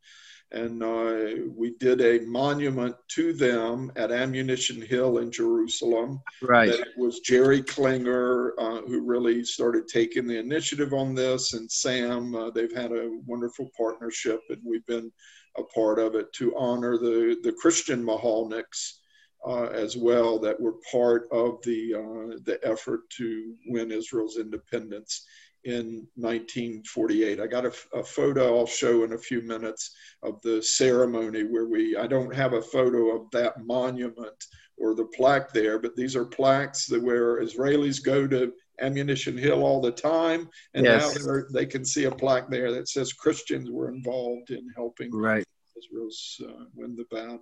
[0.53, 6.21] And uh, we did a monument to them at Ammunition Hill in Jerusalem.
[6.43, 6.71] Right.
[6.71, 12.35] That was Jerry Klinger uh, who really started taking the initiative on this, and Sam.
[12.35, 15.11] Uh, they've had a wonderful partnership, and we've been
[15.57, 18.99] a part of it to honor the the Christian Mahalniks
[19.47, 25.27] uh, as well that were part of the uh, the effort to win Israel's independence
[25.65, 27.41] in 1948.
[27.41, 31.67] I got a, a, photo I'll show in a few minutes of the ceremony where
[31.67, 31.97] we.
[31.97, 34.45] I don't have a photo of that monument
[34.77, 39.63] or the plaque there, but these are plaques that where Israelis go to Ammunition Hill
[39.63, 41.25] all the time, and yes.
[41.25, 45.45] now they can see a plaque there that says Christians were involved in helping right.
[45.77, 47.41] Israel's uh, win the battle.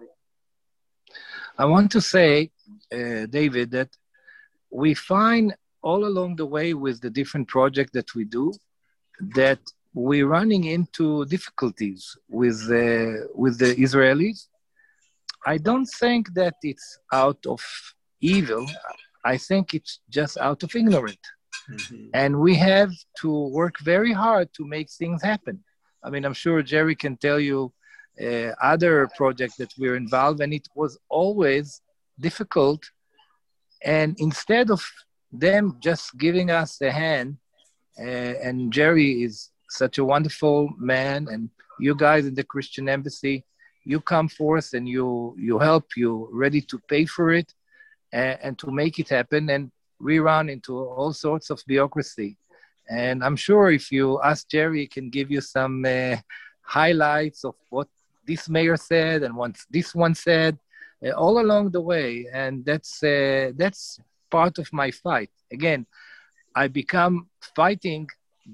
[1.59, 2.51] I want to say,
[2.93, 3.91] uh, David, that
[4.71, 8.53] we find all along the way with the different projects that we do
[9.35, 9.61] that
[9.95, 14.47] we're running into difficulties with uh, with the Israelis.
[15.47, 17.61] I don't think that it's out of
[18.21, 18.65] evil.
[19.25, 21.27] I think it's just out of ignorance.
[21.71, 22.07] Mm-hmm.
[22.15, 25.63] And we have to work very hard to make things happen.
[26.03, 27.73] I mean, I'm sure Jerry can tell you
[28.21, 31.81] uh, other projects that we're involved and it was always
[32.21, 32.83] difficult
[33.85, 34.83] and instead of
[35.33, 37.37] them just giving us a hand
[37.99, 41.49] uh, and jerry is such a wonderful man and
[41.81, 43.45] you guys in the christian embassy
[43.85, 47.53] you come forth and you you help you ready to pay for it
[48.13, 52.37] and, and to make it happen and we run into all sorts of bureaucracy.
[52.91, 56.17] And i'm sure if you ask jerry he can give you some uh,
[56.61, 57.89] highlights of what
[58.27, 60.59] this mayor said and once this one said
[61.05, 62.27] uh, all along the way.
[62.33, 63.99] And that's uh, that's
[64.37, 65.87] part of my fight again
[66.57, 67.15] i become
[67.55, 68.07] fighting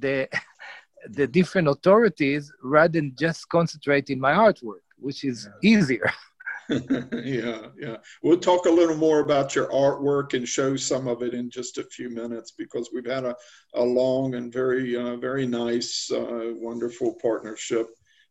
[0.04, 0.28] the
[1.18, 5.70] the different authorities rather than just concentrating my artwork which is yeah.
[5.72, 6.10] easier
[7.24, 11.32] yeah yeah we'll talk a little more about your artwork and show some of it
[11.32, 13.34] in just a few minutes because we've had a,
[13.74, 17.86] a long and very uh, very nice uh, wonderful partnership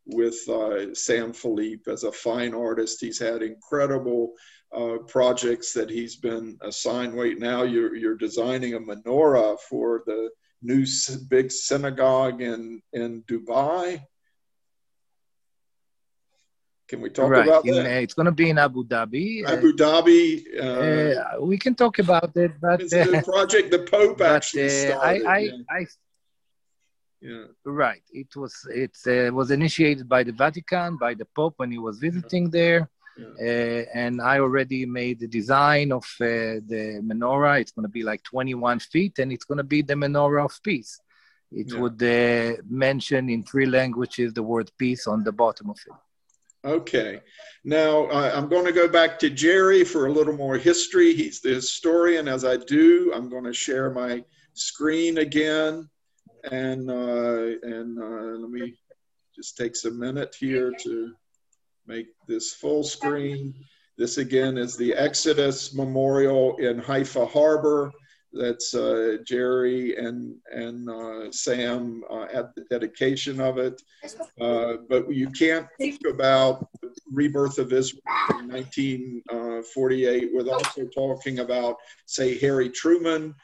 [0.08, 2.98] with uh, Sam Philipe as a fine artist.
[3.00, 4.32] He's had incredible
[4.76, 7.14] uh, projects that he's been assigned.
[7.14, 10.30] Wait, now you're, you're designing a menorah for the
[10.62, 10.84] new
[11.28, 14.02] big synagogue in, in Dubai.
[16.88, 17.46] Can we talk right.
[17.46, 17.84] about in, that?
[17.84, 19.44] Uh, it's going to be in Abu Dhabi.
[19.46, 20.24] Abu Dhabi.
[20.58, 25.26] Uh, we can talk about it, but it's the project the Pope actually uh, started.
[25.26, 25.52] I, I, yeah.
[25.70, 25.86] I
[27.20, 27.44] yeah.
[27.64, 28.02] Right.
[28.12, 31.98] It was it uh, was initiated by the Vatican by the Pope when he was
[31.98, 32.88] visiting there,
[33.18, 33.26] yeah.
[33.48, 37.60] uh, and I already made the design of uh, the menorah.
[37.60, 40.58] It's going to be like 21 feet, and it's going to be the menorah of
[40.62, 41.00] peace.
[41.50, 41.80] It yeah.
[41.80, 45.92] would uh, mention in three languages the word peace on the bottom of it.
[46.68, 47.20] Okay.
[47.64, 51.14] Now uh, I'm going to go back to Jerry for a little more history.
[51.14, 52.28] He's the historian.
[52.28, 55.88] As I do, I'm going to share my screen again
[56.44, 58.74] and uh, and uh, let me
[59.34, 61.12] just takes a minute here to
[61.88, 63.54] make this full screen.
[63.96, 67.90] This again is the Exodus Memorial in Haifa Harbor.
[68.32, 73.80] That's uh, Jerry and and uh, Sam uh, at the dedication of it.
[74.38, 78.02] Uh, but you can't think about the rebirth of Israel
[78.38, 83.34] in 1948 without also talking about, say, Harry Truman, uh,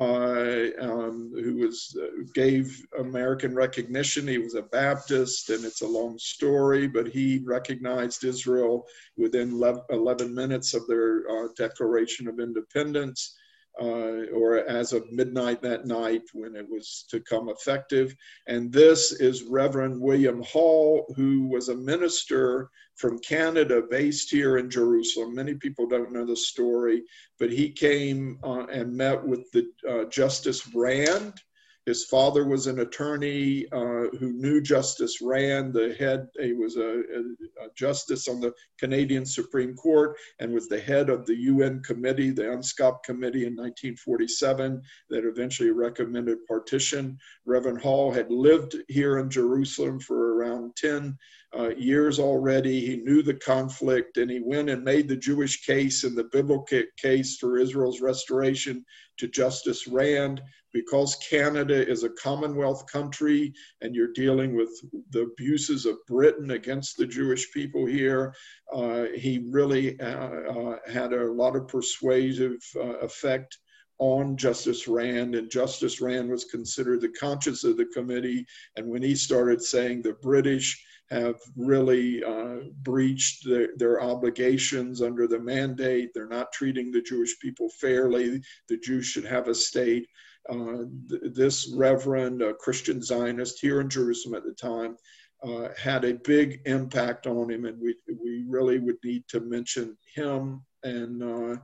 [0.00, 4.26] um, who was uh, gave American recognition.
[4.26, 8.86] He was a Baptist, and it's a long story, but he recognized Israel
[9.16, 13.36] within 11 minutes of their uh, Declaration of Independence.
[13.80, 18.14] Uh, or as of midnight that night when it was to come effective.
[18.46, 24.68] And this is Reverend William Hull, who was a minister from Canada based here in
[24.68, 25.34] Jerusalem.
[25.34, 27.02] Many people don't know the story,
[27.38, 31.40] but he came uh, and met with the uh, Justice Rand.
[31.86, 37.00] His father was an attorney uh, who knew Justice Rand, the head, he was a,
[37.00, 42.30] a, justice on the Canadian Supreme Court and was the head of the UN committee,
[42.30, 44.80] the UNSCOP committee in 1947
[45.10, 47.18] that eventually recommended partition.
[47.46, 51.18] Reverend Hull had lived here in Jerusalem for around 10
[51.58, 52.80] uh, years already.
[52.80, 56.64] He knew the conflict and he went and made the Jewish case and the biblical
[56.96, 58.84] case for Israel's restoration
[59.18, 60.40] to Justice Rand.
[60.72, 64.70] Because Canada is a Commonwealth country and you're dealing with
[65.10, 68.34] the abuses of Britain against the Jewish people here,
[68.72, 73.58] uh, he really uh, uh had a lot of persuasive uh, effect
[73.98, 78.44] on Justice Rand, and Justice Rand was considered the conscience of the committee.
[78.76, 85.26] And when he started saying the British have really uh, breached their, their, obligations under
[85.26, 86.10] the mandate.
[86.14, 88.40] They're not treating the Jewish people fairly.
[88.68, 90.06] The Jews should have a state.
[90.48, 94.96] Uh, th- this reverend, a Christian Zionist here in Jerusalem at the time,
[95.44, 99.96] uh, had a big impact on him, and we, we really would need to mention
[100.14, 100.62] him.
[100.84, 101.56] And uh,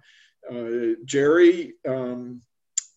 [0.53, 2.41] uh, Jerry, um,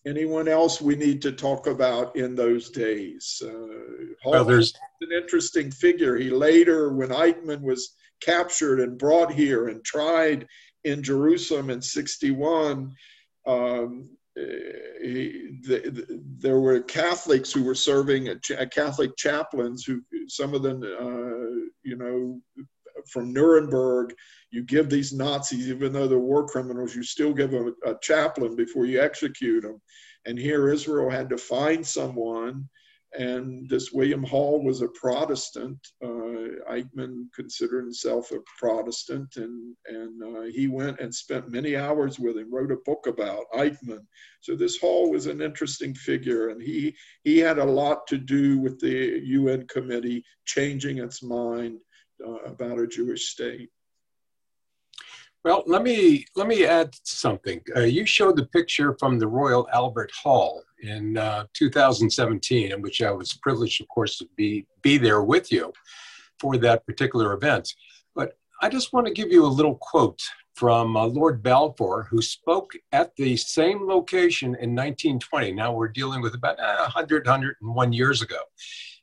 [0.06, 3.40] anyone else we need to talk about in those days?
[3.44, 6.16] Uh, well, there's an interesting figure.
[6.16, 10.46] He later, when Eichmann was captured and brought here and tried
[10.84, 12.92] in Jerusalem in 61,
[13.46, 20.02] um, he, the, the, there were Catholics who were serving a, a Catholic chaplains who
[20.28, 22.40] some of them, uh, you know,
[23.08, 24.14] from Nuremberg,
[24.50, 27.98] you give these Nazis, even though they're war criminals, you still give them a, a
[28.00, 29.80] chaplain before you execute them.
[30.26, 32.68] And here Israel had to find someone,
[33.18, 35.78] and this William Hull was a Protestant.
[36.02, 42.18] Uh, Eichmann considered himself a Protestant, and and uh, he went and spent many hours
[42.18, 42.52] with him.
[42.52, 44.06] Wrote a book about Eichmann.
[44.40, 46.94] So this Hull was an interesting figure, and he
[47.24, 51.80] he had a lot to do with the UN committee changing its mind
[52.26, 53.68] uh, about a Jewish state.
[55.44, 57.60] Well, let me let me add something.
[57.76, 63.02] Uh, you showed the picture from the Royal Albert Hall in uh, 2017, in which
[63.02, 65.72] I was privileged, of course, to be be there with you
[66.38, 67.72] for that particular event.
[68.14, 70.20] But I just want to give you a little quote
[70.54, 75.52] from uh, Lord Balfour, who spoke at the same location in 1920.
[75.52, 78.38] Now we're dealing with about 100, uh, 101 years ago.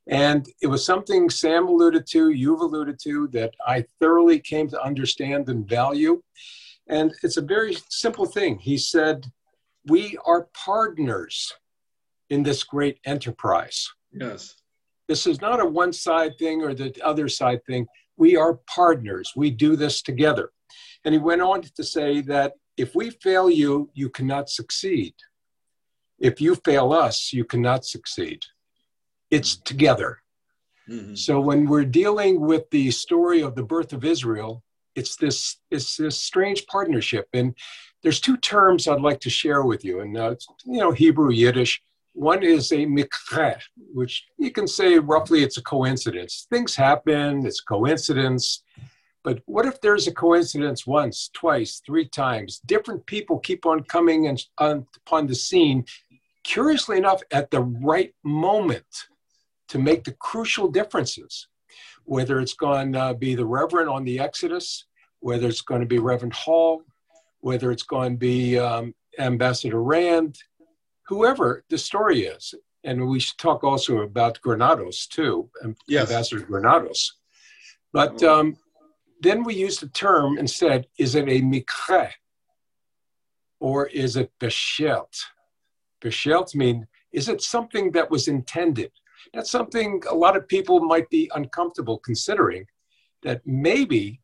[0.08, 4.82] And it was something Sam alluded to, you've alluded to, that I thoroughly came to
[4.82, 6.22] understand and value.
[6.88, 8.58] And it's a very simple thing.
[8.58, 9.26] He said,
[9.88, 11.54] We are partners
[12.30, 13.90] in this great enterprise.
[14.12, 14.56] Yes.
[15.08, 17.88] This is not a one side thing or the other side thing.
[18.18, 19.34] We are partners.
[19.36, 20.52] We do this together.
[21.06, 25.14] And he went on to say that if we fail you, you cannot succeed.
[26.20, 28.46] If you fail us, you cannot succeed
[29.32, 30.22] it's together.
[30.90, 31.16] Mm-hmm.
[31.16, 34.64] So when we're dealing with the story of the birth of Israel,
[34.96, 37.28] it's this it's this strange partnership.
[37.34, 37.56] And
[38.02, 41.82] there's two terms I'd like to share with you, and uh, you know Hebrew Yiddish.
[42.20, 43.62] One is a mikra,
[43.94, 46.48] which you can say roughly it's a coincidence.
[46.50, 48.62] Things happen, it's coincidence.
[49.24, 52.60] But what if there's a coincidence once, twice, three times?
[52.66, 55.86] Different people keep on coming and on, upon the scene,
[56.44, 59.08] curiously enough, at the right moment
[59.70, 61.48] to make the crucial differences,
[62.04, 64.88] whether it's going to be the Reverend on the Exodus,
[65.22, 66.82] whether it's going to be Reverend Hull,
[67.40, 70.38] whether it's going to be um, Ambassador Rand,
[71.10, 72.54] whoever the story is.
[72.84, 75.50] And we should talk also about Granados too,
[75.88, 76.10] yes.
[76.10, 77.16] Ambassador Granados.
[77.92, 78.56] But um,
[79.22, 82.12] then we use the term instead, is it a mikre
[83.60, 85.14] or is it beshert?
[86.02, 88.92] Beshert mean, is it something that was intended?
[89.34, 92.66] That's something a lot of people might be uncomfortable considering
[93.24, 94.22] that maybe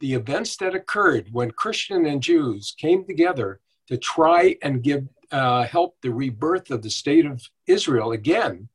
[0.00, 5.64] the events that occurred when Christian and Jews came together to try and give uh,
[5.64, 8.68] help the rebirth of the state of Israel again.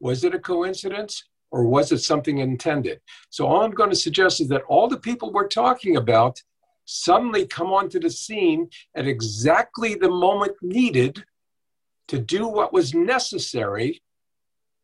[0.00, 3.00] Was it a coincidence or was it something intended?
[3.30, 6.40] So, all I'm going to suggest is that all the people we're talking about
[6.84, 11.24] suddenly come onto the scene at exactly the moment needed
[12.06, 14.02] to do what was necessary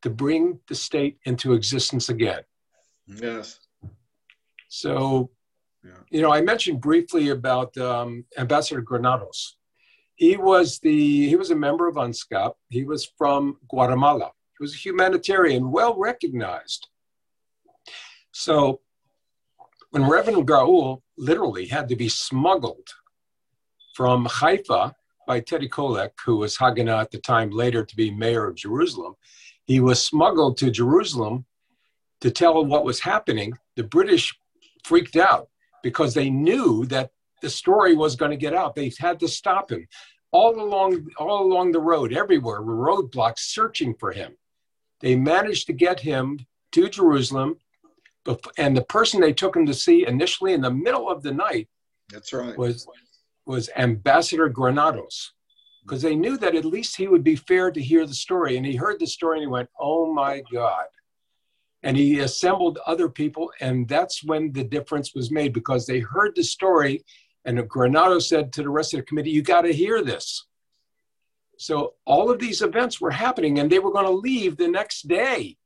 [0.03, 2.41] to bring the state into existence again.
[3.07, 3.59] Yes.
[4.67, 5.31] So,
[6.11, 9.57] you know, I mentioned briefly about um, Ambassador Granados.
[10.15, 12.53] He was the he was a member of UNSCOP.
[12.69, 14.31] He was from Guatemala.
[14.57, 16.87] He was a humanitarian, well recognized.
[18.31, 18.81] So,
[19.91, 22.87] when Reverend Grauel literally had to be smuggled
[23.93, 24.93] from Haifa
[25.27, 29.15] by Teddy Kollek, who was Haganah at the time, later to be mayor of Jerusalem,
[29.65, 31.45] he was smuggled to Jerusalem
[32.21, 33.53] to tell what was happening.
[33.75, 34.37] The British
[34.83, 35.49] freaked out
[35.83, 37.11] because they knew that
[37.41, 38.75] the story was going to get out.
[38.75, 39.87] They had to stop him.
[40.31, 44.35] All along, all along the road, everywhere were roadblocks searching for him.
[44.99, 46.39] They managed to get him
[46.73, 47.57] to Jerusalem,
[48.57, 51.67] and the person they took him to see initially in the middle of the night
[52.09, 52.87] that's right was
[53.45, 55.33] was ambassador granados
[55.83, 58.65] because they knew that at least he would be fair to hear the story and
[58.65, 60.85] he heard the story and he went oh my god
[61.83, 66.35] and he assembled other people and that's when the difference was made because they heard
[66.35, 67.03] the story
[67.45, 70.45] and Granado said to the rest of the committee you got to hear this
[71.57, 75.07] so all of these events were happening and they were going to leave the next
[75.07, 75.57] day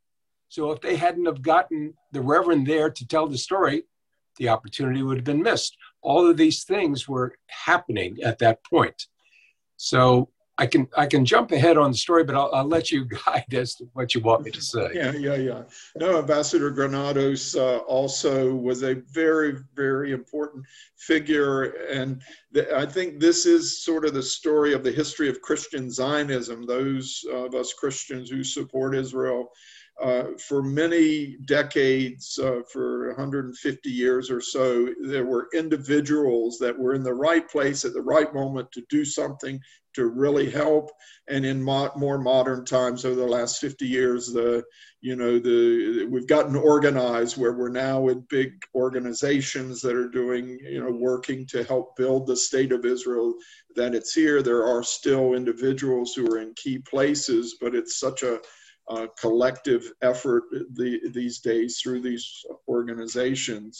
[0.50, 3.84] so if they hadn't have gotten the reverend there to tell the story,
[4.38, 5.78] the opportunity would have been missed.
[6.02, 9.06] All of these things were happening at that point.
[9.78, 10.30] So
[10.60, 13.54] I can I can jump ahead on the story, but I'll, I'll let you guide
[13.54, 14.90] as to what you want me to say.
[14.94, 15.64] Yeah, yeah, yeah.
[15.96, 20.66] No, Ambassador Granados uh, also was a very, very important
[20.98, 25.42] figure, and the, I think this is sort of the story of the history of
[25.42, 26.66] Christian Zionism.
[26.66, 29.52] Those of us Christians who support Israel
[30.02, 36.94] uh, for many decades, uh, for 150 years or so, there were individuals that were
[36.94, 39.60] in the right place at the right moment to do something
[39.96, 40.92] to really help.
[41.28, 44.64] And in mo- more modern times, over the last 50 years, the
[45.02, 50.60] you know the we've gotten organized where we're now with big organizations that are doing
[50.62, 53.34] you know working to help build the state of Israel.
[53.76, 54.42] That it's here.
[54.42, 58.40] There are still individuals who are in key places, but it's such a
[58.90, 63.80] uh, collective effort the, these days through these organizations.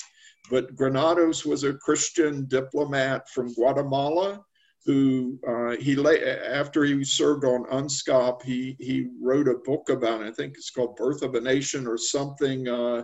[0.50, 4.44] But Granados was a Christian diplomat from Guatemala
[4.86, 10.22] who uh, he lay, after he served on UNSCOP, he he wrote a book about
[10.22, 10.28] it.
[10.28, 12.68] I think it's called Birth of a Nation or something.
[12.68, 13.04] Uh,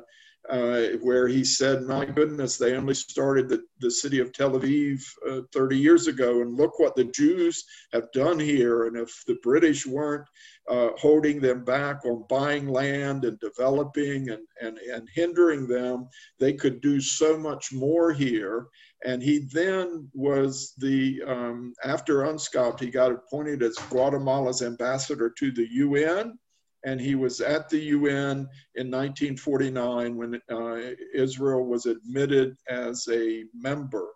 [0.49, 5.01] uh, where he said, My goodness, they only started the, the city of Tel Aviv
[5.29, 8.87] uh, 30 years ago, and look what the Jews have done here.
[8.87, 10.27] And if the British weren't
[10.69, 16.07] uh, holding them back on buying land and developing and, and, and hindering them,
[16.39, 18.67] they could do so much more here.
[19.03, 25.51] And he then was the, um, after UNSCOP, he got appointed as Guatemala's ambassador to
[25.51, 26.37] the UN
[26.86, 30.77] and he was at the UN in 1949 when uh,
[31.13, 34.07] Israel was admitted as a member.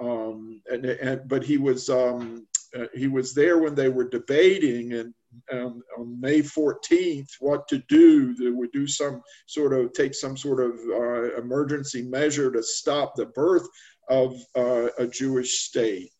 [0.00, 2.46] Um, and, and, but he was um,
[2.76, 5.14] uh, he was there when they were debating and
[5.52, 8.34] um, on May 14th what to do.
[8.34, 13.14] They would do some sort of take some sort of uh, emergency measure to stop
[13.14, 13.66] the birth
[14.08, 16.10] of uh, a Jewish state.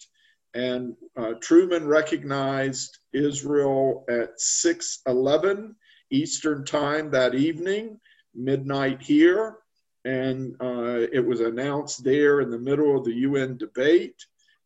[0.55, 5.75] And uh, Truman recognized Israel at 611
[6.15, 7.99] Eastern Time that evening,
[8.35, 9.57] midnight here.
[10.05, 14.23] And uh, it was announced there in the middle of the UN debate.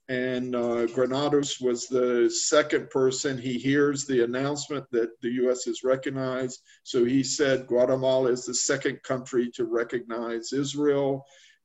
[0.09, 3.38] And uh, Granados was the second person.
[3.38, 6.61] He hears the announcement that the US is recognized.
[6.82, 11.24] So he said Guatemala is the second country to recognize Israel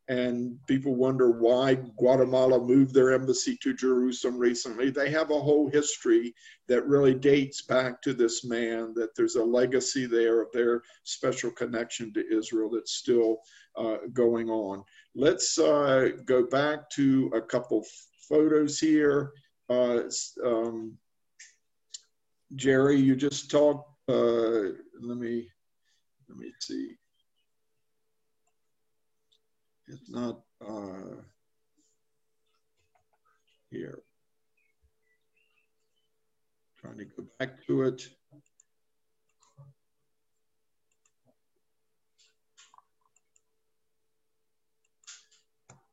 [0.10, 4.90] and people wonder why Guatemala moved their embassy to Jerusalem recently.
[4.90, 6.34] They have a whole history
[6.68, 11.52] that really dates back to this man, that there's a legacy there of their special
[11.52, 13.38] connection to Israel that's still
[13.78, 14.84] uh, going on.
[15.16, 17.86] Let's uh, go back to a couple
[18.28, 19.32] photos here.
[19.70, 20.02] Uh,
[20.46, 20.98] um,
[22.56, 25.48] Jerry, you just talked, uh, let me,
[26.28, 26.98] let me see.
[29.88, 31.16] It's not uh,
[33.70, 34.00] here.
[36.80, 38.08] Trying to go back to it.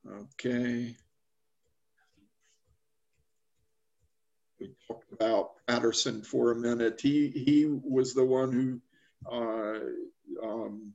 [0.08, 0.96] Okay.
[4.58, 7.00] We talked about Patterson for a minute.
[7.00, 8.80] He he was the one who
[9.30, 9.80] uh,
[10.46, 10.92] um,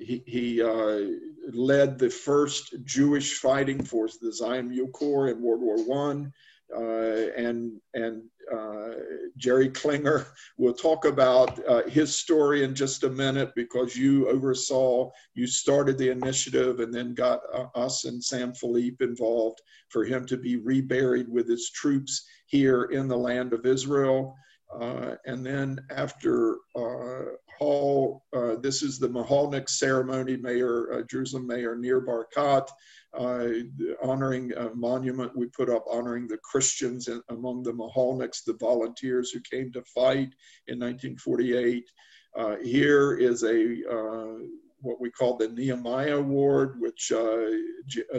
[0.00, 1.00] he, he uh,
[1.52, 6.32] led the first Jewish fighting force, the Zion Mule Corps, in World War One,
[6.74, 8.94] uh, and and uh,
[9.36, 10.26] Jerry Klinger
[10.58, 15.96] will talk about uh, his story in just a minute because you oversaw, you started
[15.96, 19.60] the initiative and then got uh, us and Sam Philipe involved
[19.90, 24.34] for him to be reburied with his troops here in the land of Israel.
[24.80, 27.32] Uh, and then after uh,
[27.62, 32.68] Uh, this is the Mahalnik ceremony, Mayor, uh, Jerusalem Mayor Nir Barkat,
[33.16, 33.48] uh,
[34.02, 39.40] honoring a monument we put up honoring the Christians among the Mahalniks, the volunteers who
[39.40, 40.34] came to fight
[40.66, 41.84] in 1948.
[42.36, 43.82] Uh, here is a
[44.80, 47.12] what we call the Nehemiah Award, which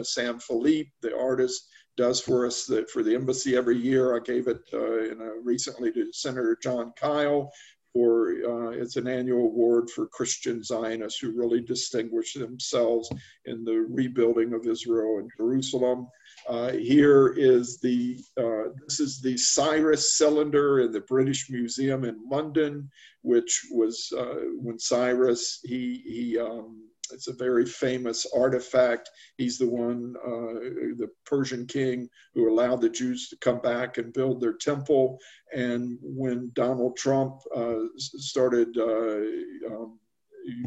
[0.04, 4.16] Sam Philipe, the artist, does for us that for the embassy every year.
[4.16, 7.52] I gave it uh, a, recently to Senator Jon Kyl
[7.94, 13.08] for uh, it's an annual award for Christian Zionists who really distinguish themselves
[13.46, 16.08] in the rebuilding of Israel and Jerusalem.
[16.48, 22.18] Uh, here is the uh, this is the Cyrus cylinder in the British Museum in
[22.28, 22.90] London,
[23.22, 26.82] which was uh, when Cyrus he he um,
[27.12, 29.10] it's a very famous artifact.
[29.36, 30.60] He's the one, uh,
[30.96, 35.18] the Persian king, who allowed the Jews to come back and build their temple.
[35.54, 39.98] And when Donald Trump uh, started uh, um,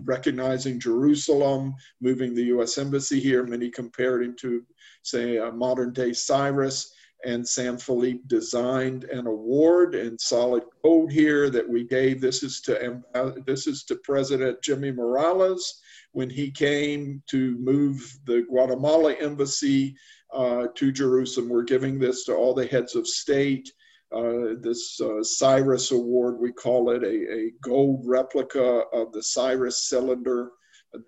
[0.04, 2.78] recognizing Jerusalem, moving the U.S.
[2.78, 4.64] embassy here, many compared him to,
[5.04, 6.94] say, a modern day Cyrus.
[7.26, 12.22] And Sam Philipe designed an award in solid gold here that we gave.
[12.22, 13.02] This is to
[13.44, 15.82] this is to President Jimmy Morales
[16.18, 19.96] when he came to move the Guatemala embassy
[20.34, 21.48] uh, to Jerusalem.
[21.48, 23.72] We're giving this to all the heads of state.
[24.12, 29.90] Uh, this uh, Cyrus Award, we call it a, a, gold replica of the Cyrus
[29.90, 30.50] cylinder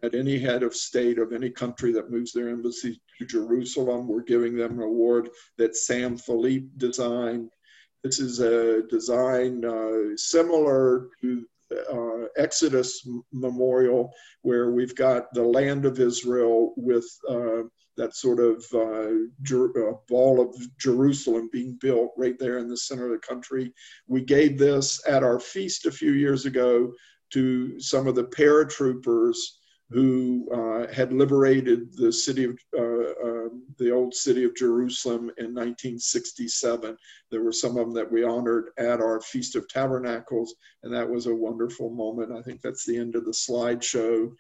[0.04, 4.22] that any head of state of any country that moves their embassy to Jerusalem, we're
[4.22, 7.50] giving them an award that Sam Philipe designed.
[8.04, 14.12] This is a design uh, similar to uh, Exodus Memorial,
[14.42, 17.64] where we've got the land of Israel with uh,
[17.98, 22.78] that sort of uh, Jer- uh, ball of Jerusalem being built right there in the
[22.78, 23.74] center of the country.
[24.08, 26.94] We gave this at our feast a few years ago
[27.32, 29.36] to some of the paratroopers
[29.92, 35.56] who uh, had liberated the city of uh, uh, the old city of Jerusalem in
[35.56, 36.96] 1967.
[37.32, 41.10] There were some of them that we honored at our Feast of Tabernacles, and that
[41.10, 42.32] was a wonderful moment.
[42.32, 44.32] I think that's the end of the slideshow.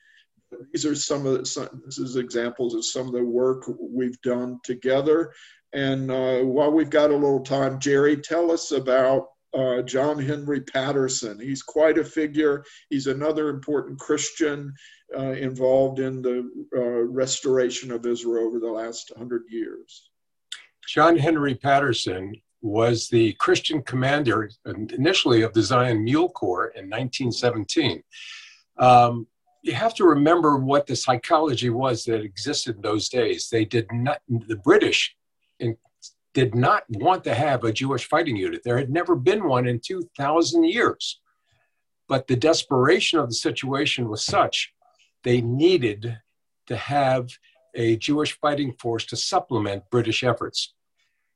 [0.71, 4.21] These are some of the, some, this is examples of some of the work we've
[4.21, 5.33] done together.
[5.73, 10.61] And uh, while we've got a little time, Jerry, tell us about uh, John Henry
[10.61, 11.39] Patterson.
[11.39, 12.63] He's quite a figure.
[12.89, 14.73] He's another important Christian
[15.17, 20.09] uh, involved in the uh, restoration of Israel over the last hundred years.
[20.87, 28.03] John Henry Patterson was the Christian commander initially of the Zion Mule Corps in 1917.
[28.77, 29.27] Um,
[29.61, 33.49] you have to remember what the psychology was that existed in those days.
[33.49, 35.15] They did not, the British
[35.59, 35.77] in,
[36.33, 38.61] did not want to have a Jewish fighting unit.
[38.63, 41.19] There had never been one in 2,000 years.
[42.07, 44.73] But the desperation of the situation was such
[45.23, 46.17] they needed
[46.67, 47.29] to have
[47.75, 50.73] a Jewish fighting force to supplement British efforts.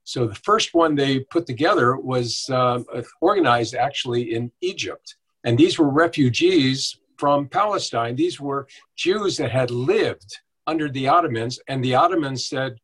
[0.04, 2.82] So the first one they put together was uh,
[3.22, 5.16] organized actually in Egypt.
[5.44, 8.16] And these were refugees from Palestine.
[8.16, 12.80] These were Jews that had lived under the Ottomans, and the Ottomans said,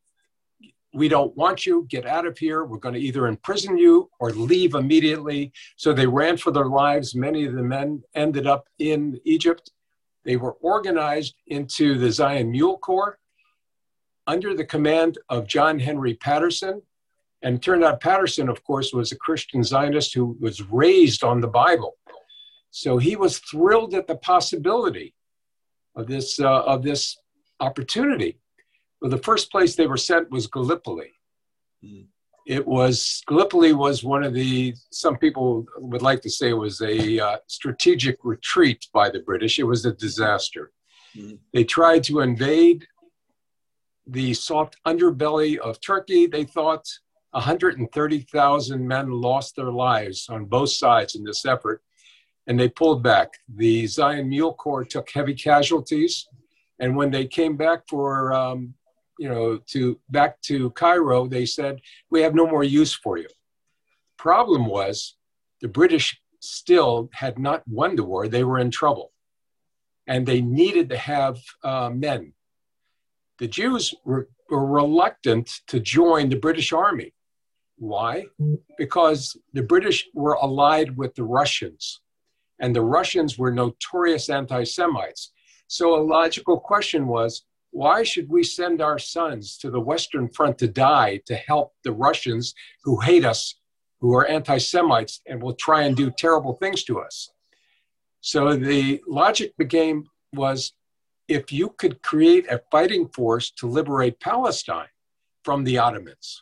[0.93, 2.65] we don't want you, get out of here.
[2.65, 5.51] We're going to either imprison you or leave immediately.
[5.75, 7.13] So they ran for their lives.
[7.13, 9.71] Many of the men ended up in Egypt.
[10.25, 13.19] They were organized into the Zion Mule Corps
[14.25, 16.81] under the command of John Henry Patterson.
[17.41, 21.47] And turned out Patterson, of course, was a Christian Zionist who was raised on the
[21.47, 21.95] Bible.
[22.71, 25.13] So he was thrilled at the possibility
[25.95, 27.17] of this, uh, of this
[27.59, 28.39] opportunity.
[29.01, 31.13] Well, the first place they were sent was Gallipoli.
[31.83, 32.07] Mm
[32.49, 37.19] it was Gallipoli was one of the some people would like to say was a
[37.19, 39.59] uh, strategic retreat by the British.
[39.59, 40.71] It was a disaster.
[41.15, 41.35] Mm-hmm.
[41.53, 42.87] They tried to invade
[44.07, 46.25] the soft underbelly of Turkey.
[46.25, 46.87] They thought
[47.31, 51.83] 130,000 men lost their lives on both sides in this effort,
[52.47, 53.29] and they pulled back.
[53.47, 56.27] The Zion Mule Corps took heavy casualties,
[56.79, 58.73] and when they came back for um,
[59.19, 63.27] you know, to back to Cairo, they said, we have no more use for you.
[64.17, 65.17] problem was
[65.61, 68.27] the British still had not won the war.
[68.27, 69.11] They were in trouble.
[70.07, 72.33] And they needed to have uh, men.
[73.39, 77.13] The Jews were, were reluctant to join the British army.
[77.77, 78.25] Why?
[78.77, 82.01] Because the British were allied with the Russians,
[82.59, 85.31] and the Russians were notorious anti Semites.
[85.67, 90.57] So a logical question was why should we send our sons to the Western Front
[90.59, 92.53] to die to help the Russians
[92.83, 93.55] who hate us,
[94.01, 97.29] who are anti Semites, and will try and do terrible things to us?
[98.21, 100.73] So the logic became was
[101.27, 104.87] if you could create a fighting force to liberate Palestine
[105.43, 106.41] from the Ottomans,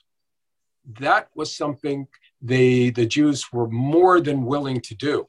[0.99, 2.07] that was something
[2.41, 5.27] the, the Jews were more than willing to do.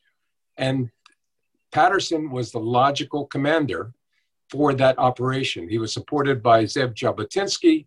[0.57, 0.91] And
[1.73, 3.93] Patterson was the logical commander
[4.51, 5.69] for that operation.
[5.69, 7.87] He was supported by Zev Jabotinsky,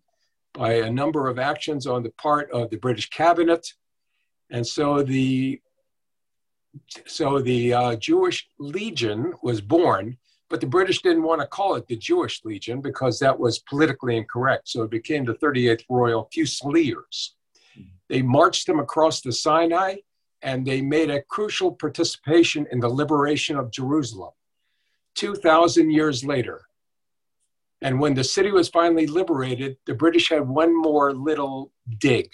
[0.54, 3.72] by a number of actions on the part of the British cabinet.
[4.50, 5.60] And so the,
[7.06, 11.86] so the uh, Jewish Legion was born, but the British didn't want to call it
[11.86, 14.68] the Jewish Legion because that was politically incorrect.
[14.68, 17.34] So it became the 38th Royal Fusiliers.
[18.08, 19.96] They marched them across the Sinai
[20.42, 24.32] and they made a crucial participation in the liberation of Jerusalem
[25.14, 26.62] 2,000 years later.
[27.80, 32.30] And when the city was finally liberated, the British had one more little dig.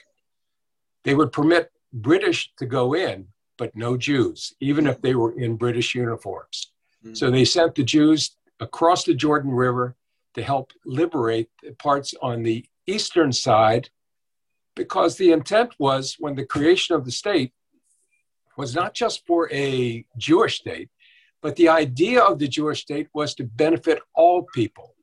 [1.05, 5.57] They would permit British to go in, but no Jews, even if they were in
[5.57, 6.73] British uniforms.
[7.03, 7.15] Mm-hmm.
[7.15, 9.97] So they sent the Jews across the Jordan River
[10.35, 13.89] to help liberate the parts on the eastern side
[14.77, 17.53] because the intent was when the creation of the state
[18.57, 20.91] was not just for a Jewish state,
[21.43, 24.95] but the idea of the Jewish state was to benefit all people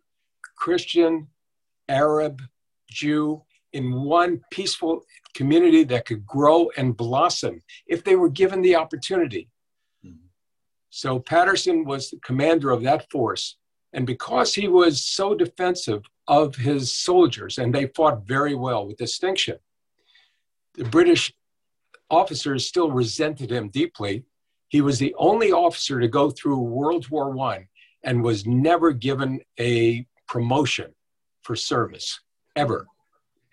[0.57, 1.27] Christian,
[1.89, 2.41] Arab,
[2.89, 5.03] Jew in one peaceful
[5.35, 9.49] community that could grow and blossom if they were given the opportunity.
[10.05, 10.27] Mm-hmm.
[10.89, 13.57] So Patterson was the commander of that force.
[13.91, 18.97] And because he was so defensive of his soldiers, and they fought very well with
[18.97, 19.57] distinction,
[20.73, 21.33] the British
[22.09, 24.23] officers still resented him deeply.
[24.75, 27.69] He was the only officer to go through World War One
[28.03, 30.93] and was never given a promotion
[31.43, 32.19] for service
[32.57, 32.85] ever.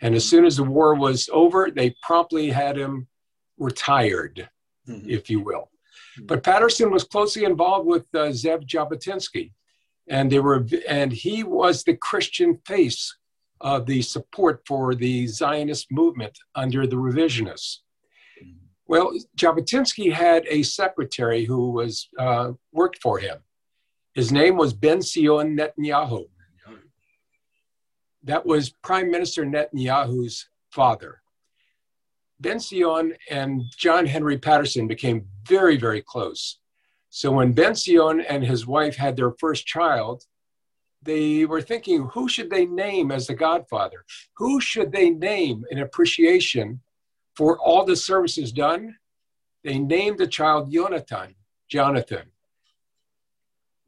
[0.00, 3.06] And as soon as the war was over, they promptly had him
[3.56, 4.48] retired,
[4.88, 5.08] mm-hmm.
[5.08, 5.70] if you will.
[6.18, 6.26] Mm-hmm.
[6.26, 9.52] But Patterson was closely involved with uh, Zev Jabotinsky,
[10.08, 13.16] and they were, and he was the Christian face
[13.60, 17.78] of the support for the Zionist movement under the revisionists.
[18.92, 23.38] Well, Jabotinsky had a secretary who was uh, worked for him.
[24.12, 26.26] His name was Benzion Netanyahu.
[28.22, 31.22] That was Prime Minister Netanyahu's father.
[32.42, 36.58] Benzion and John Henry Patterson became very, very close.
[37.08, 40.24] So when Benzion and his wife had their first child,
[41.00, 44.04] they were thinking, who should they name as the godfather?
[44.36, 46.82] Who should they name in appreciation
[47.36, 48.96] for all the services done?
[49.64, 51.34] They named the child Jonathan,
[51.68, 52.32] Jonathan.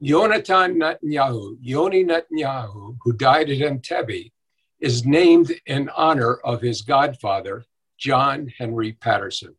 [0.02, 4.30] Jonathan Netanyahu, Yoni Netanyahu, who died at Entebbe,
[4.80, 7.64] is named in honor of his godfather,
[7.98, 9.54] John Henry Patterson.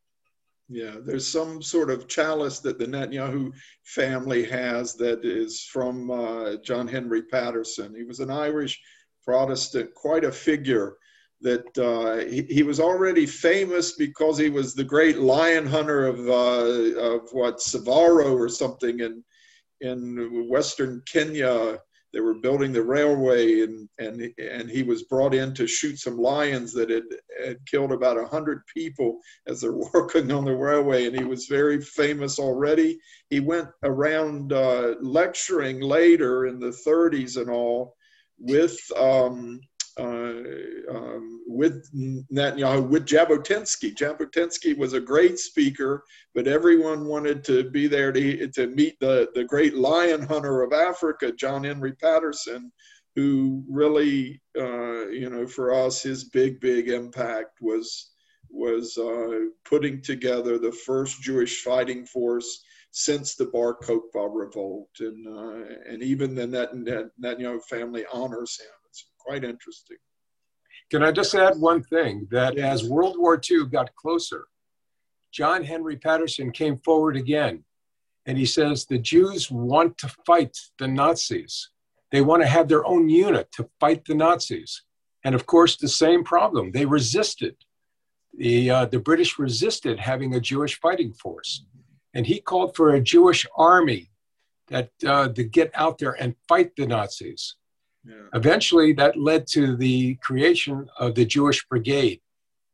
[0.67, 6.55] Yeah, there's some sort of chalice that the Netanyahu family has that is from uh,
[6.63, 7.95] John Henry Patterson.
[7.95, 8.81] He was an Irish
[9.23, 10.97] Protestant, quite a figure.
[11.45, 16.19] That uh, he, he, was already famous because he was the great lion hunter of
[16.27, 19.23] uh, of what Savaro or something in
[19.79, 21.79] in western Kenya.
[22.13, 26.17] They were building the railway and and and he was brought in to shoot some
[26.17, 27.03] lions that had,
[27.45, 31.05] had killed about a hundred people as they're working on the railway.
[31.05, 32.97] And he was very famous already.
[33.29, 37.95] He went around uh, lecturing later in the 30s and all
[38.39, 39.59] with um,
[39.97, 43.95] um, with Netanyahu, with Jabotinsky.
[43.95, 49.29] Jabotinsky was a great speaker, but everyone wanted to be there to, to meet the,
[49.35, 52.71] the great lion hunter of Africa, John Henry Patterson,
[53.15, 58.11] who really, uh, you know, for us, his big, big impact was
[58.51, 65.27] was uh, putting together the first Jewish fighting force since the Bar Kokhba revolt, and
[65.27, 68.84] uh, and even the Net, Net, Netanyahu family honors him
[69.25, 69.97] quite interesting.
[70.91, 74.45] Can I just add one thing that as World War II got closer,
[75.31, 77.63] John Henry Patterson came forward again
[78.25, 81.69] and he says the Jews want to fight the Nazis.
[82.11, 84.83] They want to have their own unit to fight the Nazis.
[85.23, 86.71] And of course, the same problem.
[86.71, 87.55] They resisted.
[88.37, 91.65] the, uh, the British resisted having a Jewish fighting force.
[92.13, 94.11] And he called for a Jewish army
[94.67, 97.55] that uh, to get out there and fight the Nazis.
[98.05, 98.27] Yeah.
[98.33, 102.21] Eventually, that led to the creation of the Jewish Brigade,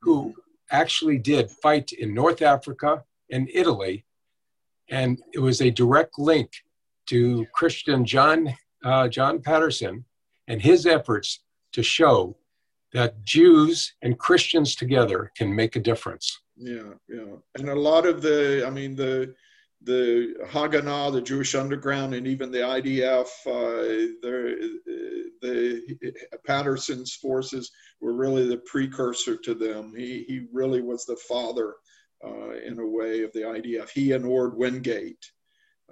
[0.02, 0.34] who
[0.72, 4.06] actually did fight in North Africa and Italy.
[4.90, 6.52] And it was a direct link
[7.08, 8.54] to Christian John,
[8.84, 10.06] uh, John Patterson
[10.48, 12.36] and his efforts to show
[12.94, 16.42] that Jews and Christians together can make a difference.
[16.58, 17.36] Yeah, yeah.
[17.58, 19.34] And a lot of the, I mean, the,
[19.84, 24.78] the Haganah, the Jewish Underground, and even the IDF, uh, the,
[25.42, 26.14] the
[26.46, 29.94] Patterson's forces were really the precursor to them.
[29.96, 31.76] He, he really was the father,
[32.24, 33.90] uh, in a way, of the IDF.
[33.90, 35.32] He and Orde Wingate,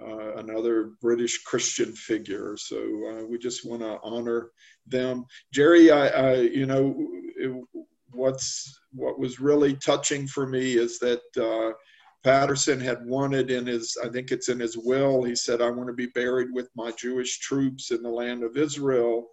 [0.00, 2.56] uh, another British Christian figure.
[2.56, 4.50] So uh, we just want to honor
[4.86, 5.24] them.
[5.52, 6.94] Jerry, I, I you know,
[7.36, 7.64] it,
[8.12, 11.74] what's what was really touching for me is that uh,
[12.22, 15.88] Patterson had wanted in his, I think it's in his will, he said, I want
[15.88, 19.28] to be buried with my Jewish troops in the land of Israel.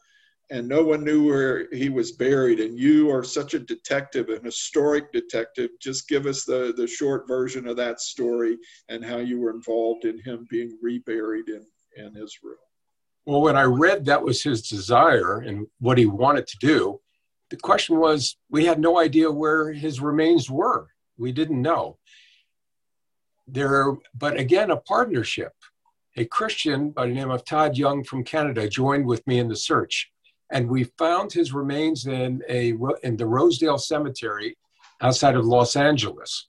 [0.49, 2.61] And no one knew where he was buried.
[2.61, 5.71] And you are such a detective, an historic detective.
[5.81, 8.57] Just give us the, the short version of that story
[8.87, 11.65] and how you were involved in him being reburied in,
[11.97, 12.55] in Israel.
[13.25, 17.01] Well, when I read that was his desire and what he wanted to do,
[17.49, 20.87] the question was we had no idea where his remains were.
[21.17, 21.97] We didn't know
[23.47, 25.53] there, but again, a partnership.
[26.17, 29.55] A Christian by the name of Todd Young from Canada joined with me in the
[29.55, 30.11] search,
[30.51, 32.73] and we found his remains in a
[33.03, 34.57] in the Rosedale Cemetery
[35.01, 36.47] outside of Los Angeles.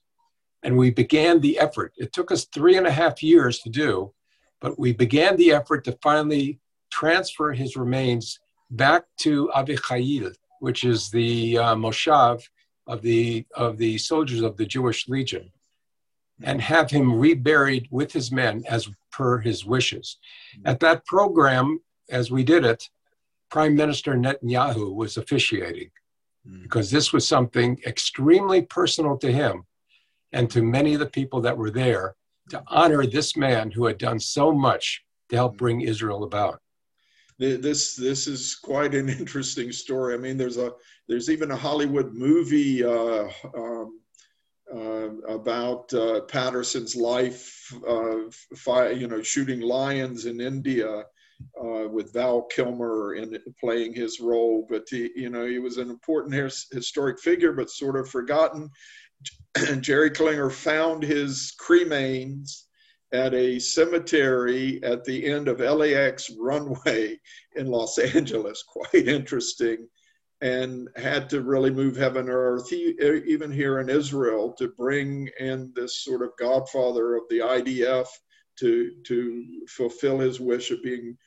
[0.63, 1.93] And we began the effort.
[1.97, 4.11] It took us three and a half years to do,
[4.59, 6.59] but we began the effort to finally
[6.91, 8.39] transfer his remains
[8.71, 12.43] back to Avichail, which is the uh, moshav
[12.87, 15.51] of the of the soldiers of the Jewish Legion
[16.43, 20.17] and have him reburied with his men as per his wishes.
[20.65, 21.79] At that program,
[22.09, 22.89] as we did it,
[23.49, 25.91] Prime Minister Netanyahu was officiating
[26.61, 29.65] because this was something extremely personal to him
[30.31, 32.15] and to many of the people that were there
[32.49, 36.61] to honor this man who had done so much to help bring Israel about.
[37.37, 40.13] This this is quite an interesting story.
[40.13, 40.73] I mean, there's a
[41.07, 43.99] there's even a Hollywood movie uh, um,
[44.73, 51.03] uh, about uh, Patterson's life, uh, you know, shooting lions in India
[51.59, 54.67] uh, with Val Kilmer in playing his role.
[54.69, 58.69] But he, you know, he was an important his- historic figure, but sort of forgotten.
[59.81, 62.63] Jerry Klinger found his cremains
[63.11, 67.19] at a cemetery at the end of LAX runway
[67.55, 68.63] in Los Angeles.
[68.67, 69.87] Quite interesting
[70.41, 75.71] and had to really move heaven and earth, even here in Israel, to bring in
[75.75, 78.07] this sort of godfather of the IDF
[78.59, 81.17] to, to fulfill his wish of being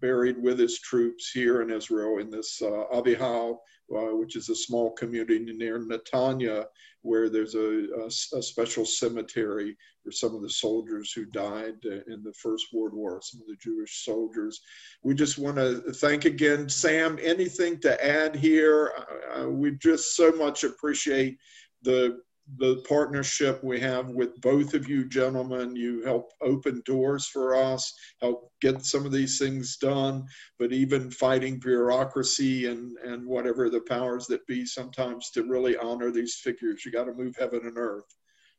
[0.00, 3.56] buried with his troops here in Israel in this uh, Avichai,
[3.94, 6.64] uh, which is a small community near Netanya,
[7.02, 8.06] where there's a, a,
[8.38, 13.20] a, special cemetery for some of the soldiers who died in the First World War,
[13.22, 14.60] some of the Jewish soldiers.
[15.02, 17.18] We just want to thank again, Sam.
[17.20, 18.92] Anything to add here?
[19.36, 21.38] Uh, we just so much appreciate
[21.82, 22.20] the
[22.58, 25.76] the partnership we have with both of you gentlemen.
[25.76, 30.26] You help open doors for us, help get some of these things done,
[30.58, 36.10] but even fighting bureaucracy and, and whatever the powers that be sometimes to really honor
[36.10, 36.84] these figures.
[36.84, 38.04] You got to move heaven and earth.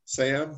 [0.06, 0.56] Sam?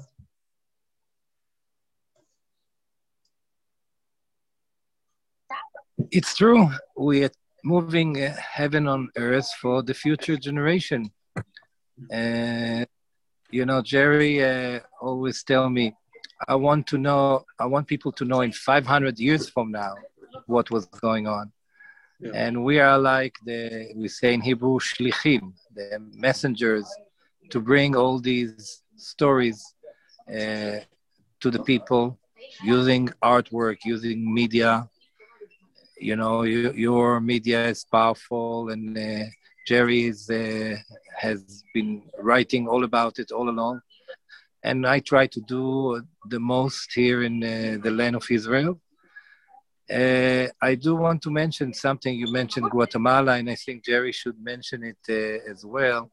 [6.12, 6.70] It's true.
[6.96, 7.32] We are
[7.64, 11.12] moving heaven on earth for the future generation.
[12.14, 12.86] Uh,
[13.52, 15.94] you know, Jerry uh, always tell me,
[16.48, 19.96] I want to know, I want people to know in 500 years from now
[20.48, 21.52] what was going on.
[22.20, 22.32] Yeah.
[22.34, 26.88] And we are like the, we say in Hebrew, shlichim, the messengers
[27.52, 29.74] to bring all these stories
[30.30, 30.80] uh,
[31.40, 32.18] to the people
[32.64, 34.90] using artwork, using media.
[35.98, 39.26] You know, you, your media is powerful and uh,
[39.66, 40.76] Jerry uh,
[41.18, 43.82] has been writing all about it all along.
[44.64, 48.80] And I try to do the most here in uh, the land of Israel.
[49.92, 52.16] Uh, I do want to mention something.
[52.16, 56.10] You mentioned Guatemala, and I think Jerry should mention it uh, as well.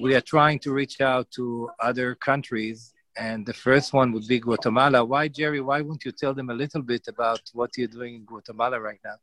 [0.00, 4.40] We are trying to reach out to other countries, and the first one would be
[4.40, 5.04] Guatemala.
[5.04, 5.60] Why, Jerry?
[5.60, 9.00] Why won't you tell them a little bit about what you're doing in Guatemala right
[9.04, 9.16] now?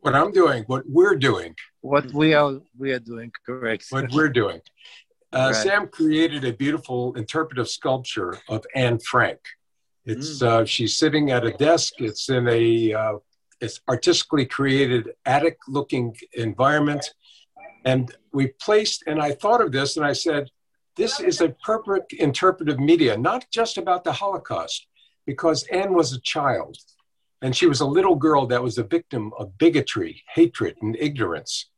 [0.00, 3.86] What I'm doing, what we're doing, what we are we are doing, correct?
[3.90, 4.60] What we're doing.
[5.32, 5.54] Uh, Right.
[5.54, 9.40] Sam created a beautiful interpretive sculpture of Anne Frank.
[10.06, 11.94] It's uh, she's sitting at a desk.
[11.98, 13.16] It's in a uh,
[13.60, 17.04] it's artistically created attic-looking environment,
[17.84, 19.04] and we placed.
[19.06, 20.48] And I thought of this, and I said,
[20.96, 24.86] "This is a perfect interpretive media, not just about the Holocaust,
[25.26, 26.78] because Anne was a child,
[27.42, 31.70] and she was a little girl that was a victim of bigotry, hatred, and ignorance."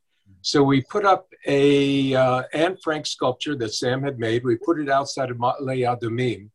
[0.42, 4.42] So we put up a uh, Anne Frank sculpture that Sam had made.
[4.42, 6.50] We put it outside of Ma'ale Adumim,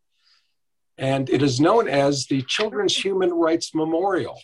[0.98, 4.40] and it is known as the Children's Human Rights Memorial.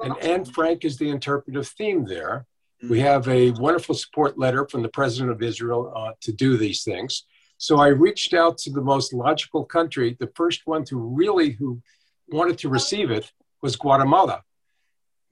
[0.00, 2.46] And Anne Frank is the interpretive theme there.
[2.90, 6.84] We have a wonderful support letter from the President of Israel uh, to do these
[6.84, 7.24] things.
[7.58, 10.14] So I reached out to the most logical country.
[10.20, 11.80] The first one to really who
[12.28, 13.32] wanted to receive it
[13.62, 14.42] was Guatemala.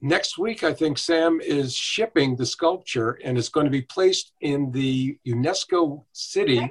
[0.01, 4.33] Next week, I think Sam is shipping the sculpture and it's going to be placed
[4.41, 6.69] in the UNESCO city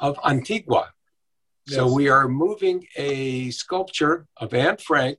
[0.00, 0.90] of Antigua.
[1.68, 5.18] So we are moving a sculpture of Anne Frank,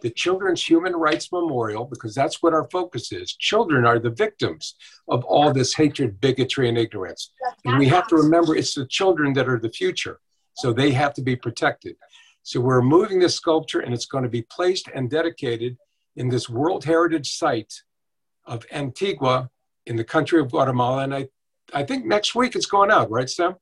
[0.00, 3.34] the Children's Human Rights Memorial, because that's what our focus is.
[3.34, 4.76] Children are the victims
[5.08, 7.32] of all this hatred, bigotry, and ignorance.
[7.64, 10.20] And we have to remember it's the children that are the future.
[10.54, 11.96] So they have to be protected.
[12.44, 15.78] So we're moving this sculpture and it's going to be placed and dedicated
[16.16, 17.72] in this World Heritage Site
[18.44, 19.48] of Antigua
[19.86, 21.04] in the country of Guatemala.
[21.04, 21.28] And I,
[21.72, 23.56] I think next week it's going out, right, Sam?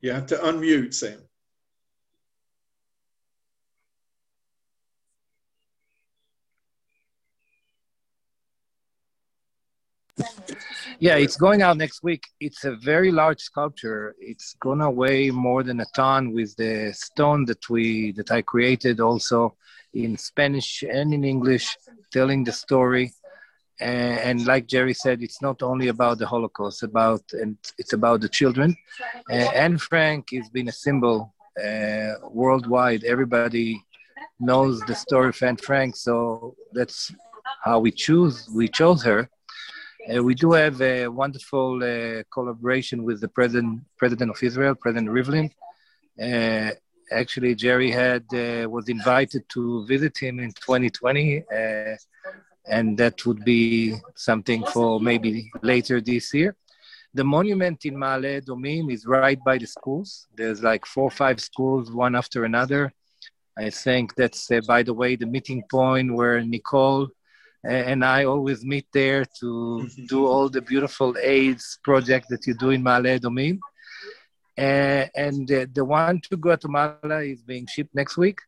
[0.00, 1.20] You have to unmute, Sam.
[11.00, 12.24] Yeah, it's going out next week.
[12.40, 14.14] It's a very large sculpture.
[14.18, 19.00] It's gonna weigh more than a ton with the stone that we that I created
[19.00, 19.56] also
[19.92, 21.76] in Spanish and in English,
[22.12, 23.12] telling the story.
[23.80, 28.20] And, and like Jerry said, it's not only about the Holocaust, about and it's about
[28.20, 28.76] the children.
[29.30, 33.04] Uh, Anne Frank has been a symbol uh, worldwide.
[33.04, 33.82] Everybody
[34.38, 37.12] knows the story of Anne Frank, so that's
[37.62, 38.48] how we choose.
[38.54, 39.28] We chose her.
[40.12, 45.08] Uh, we do have a wonderful uh, collaboration with the president, president of Israel, President
[45.08, 45.50] Rivlin.
[46.20, 46.72] Uh,
[47.10, 51.96] actually, Jerry had uh, was invited to visit him in 2020, uh,
[52.66, 56.54] and that would be something for maybe later this year.
[57.14, 60.26] The monument in Ma'ale Adumim is right by the schools.
[60.36, 62.92] There's like four or five schools, one after another.
[63.56, 67.08] I think that's, uh, by the way, the meeting point where Nicole
[67.64, 72.70] and I always meet there to do all the beautiful AIDS project that you do
[72.70, 73.58] in Ma'ale Adumim.
[74.56, 78.38] Uh, and uh, the one to Guatemala is being shipped next week.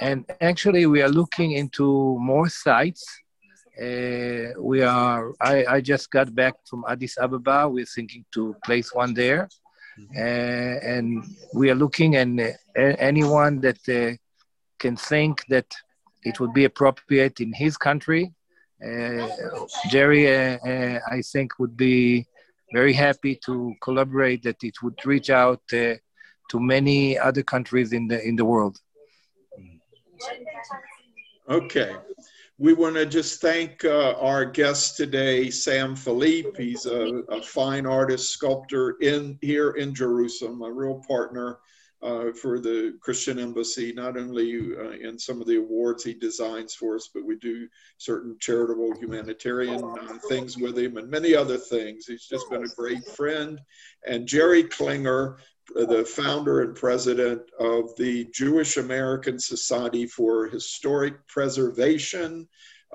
[0.00, 3.04] And actually, we are looking into more sites.
[3.80, 5.32] Uh, we are.
[5.40, 7.68] I, I just got back from Addis Ababa.
[7.68, 9.48] We're thinking to place one there,
[10.16, 12.16] uh, and we are looking.
[12.16, 14.16] And anyone that uh,
[14.78, 15.72] can think that
[16.24, 18.32] it would be appropriate in his country,
[19.88, 22.26] Jerry, uh, uh, I think, would be
[22.72, 24.42] very happy to collaborate.
[24.42, 25.94] That it would reach out uh,
[26.50, 28.78] to many other countries in the in the world.
[31.48, 31.94] Okay.
[32.58, 36.56] We want to just thank uh, our guest today, Sam Philipe.
[36.56, 41.58] He's a, a fine artist, sculptor in here in Jerusalem, a real partner
[42.02, 46.74] uh, for the Christian Embassy, not only uh, in some of the awards he designs
[46.74, 47.66] for us, but we do
[47.98, 52.06] certain charitable humanitarian uh, things with him and many other things.
[52.06, 53.58] He's just been a great friend.
[54.06, 55.38] And Jerry Klinger,
[55.74, 62.46] the founder and president of the Jewish American Society for Historic Preservation.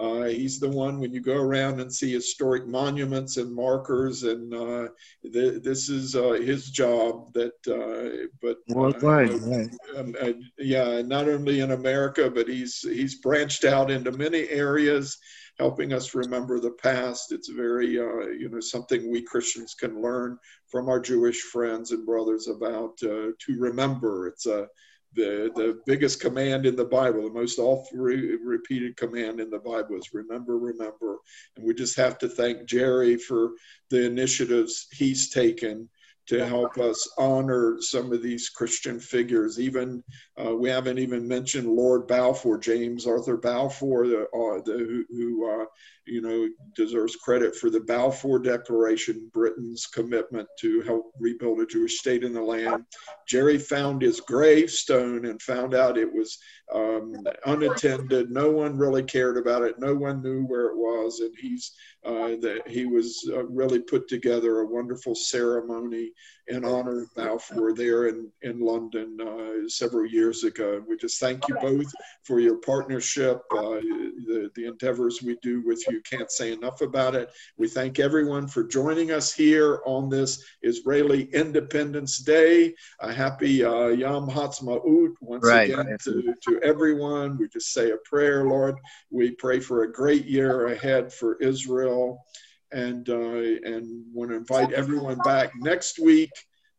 [0.02, 4.52] Uh, he's the one when you go around and see historic monuments and markers, and
[4.52, 4.88] uh,
[5.32, 7.32] th- this is uh, his job.
[7.34, 9.70] That, uh, but uh, right.
[9.96, 15.20] um, uh, yeah, not only in America, but he's he's branched out into many areas,
[15.60, 17.32] helping us remember the past.
[17.32, 22.08] It's very uh, you know something we Christians can learn from our Jewish friends and
[22.08, 24.30] brothers about uh, to remember.
[24.30, 24.66] It's a
[25.14, 29.60] the, the biggest command in the Bible, the most often re- repeated command in the
[29.60, 31.18] Bible is remember, remember.
[31.56, 33.52] And we just have to thank Jerry for
[33.90, 35.90] the initiatives he's taken
[36.28, 39.60] to help us honor some of these Christian figures.
[39.60, 40.04] Even
[40.42, 45.62] uh, we haven't even mentioned Lord Balfour, James Arthur Balfour, the, uh, the, who, who
[45.62, 45.66] uh,
[46.06, 52.00] you know deserves credit for the Balfour Declaration, Britain's commitment to help rebuild a Jewish
[52.00, 52.86] state in the land.
[53.28, 56.38] Jerry found his gravestone and found out it was
[56.74, 58.32] um, unattended.
[58.32, 59.80] No one really cared about it.
[59.80, 61.72] No one knew where it was, and he's
[62.06, 66.12] uh, that he was uh, really put together a wonderful ceremony
[66.52, 70.84] in honor of Balfour there in, in London uh, several years ago.
[70.88, 71.92] We just thank you both
[72.24, 73.80] for your partnership, uh,
[74.28, 76.02] the, the endeavors we do with you.
[76.02, 77.32] Can't say enough about it.
[77.58, 82.76] We thank everyone for joining us here on this Israeli Independence Day.
[83.00, 84.82] A happy uh, Yom Ha'atzmaut
[85.22, 85.70] once Right.
[85.70, 87.38] again to, to everyone.
[87.38, 88.76] We just say a prayer, Lord.
[89.10, 92.26] We pray for a great year ahead for Israel
[92.72, 96.32] and uh, and want to invite everyone back next week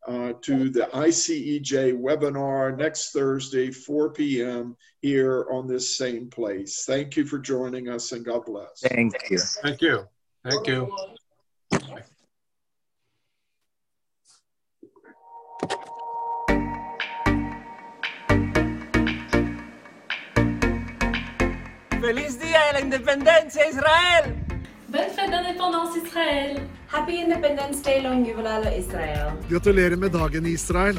[0.07, 4.75] uh, to the ICEJ webinar next Thursday, 4 p.m.
[5.01, 6.83] here on this same place.
[6.85, 8.81] Thank you for joining us, and God bless.
[8.81, 9.39] Thank you.
[9.61, 10.05] Thank you.
[10.43, 10.89] Thank you.
[22.01, 24.42] Feliz Día de la Independencia, Israel!
[24.92, 26.60] Bonne fête d'indépendance Israël!
[26.92, 29.32] Happy Independence Day Longivalalo Israel.
[29.50, 30.96] Gratulerer med dagen i Israel.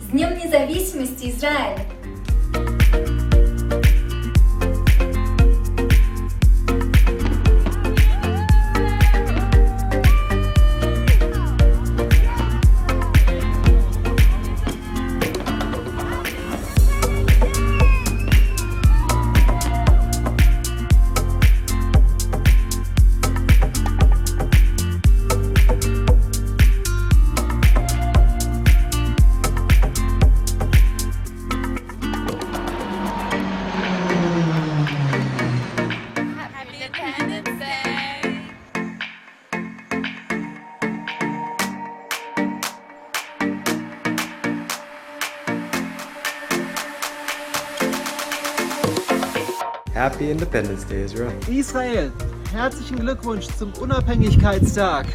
[0.00, 1.99] С Днем независимости, Израиль!
[50.30, 51.32] Independence Day, Israel.
[51.48, 52.12] Israel,
[52.52, 55.06] herzlichen Glückwunsch zum Unabhängigkeitstag.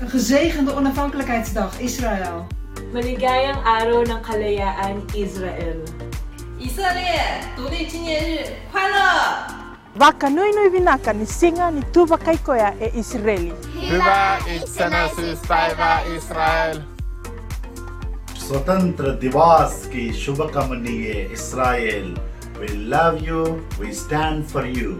[0.00, 2.46] Een gezegende onafhankelijkheidsdag, Israël.
[2.92, 5.76] Maligayang araw ng kalayaan, Israel.
[6.58, 8.96] 以色列独立纪念日快乐！
[9.98, 13.52] Waka nui nui vinaka ni singa ni tuba kaikoya e Israeli.
[13.90, 16.82] Hyvää itsenäisyyspäivää Israel.
[18.34, 22.25] स्वतंत्र दिवस की शुभकामनीय Israel
[22.59, 24.97] We love you, we stand for you.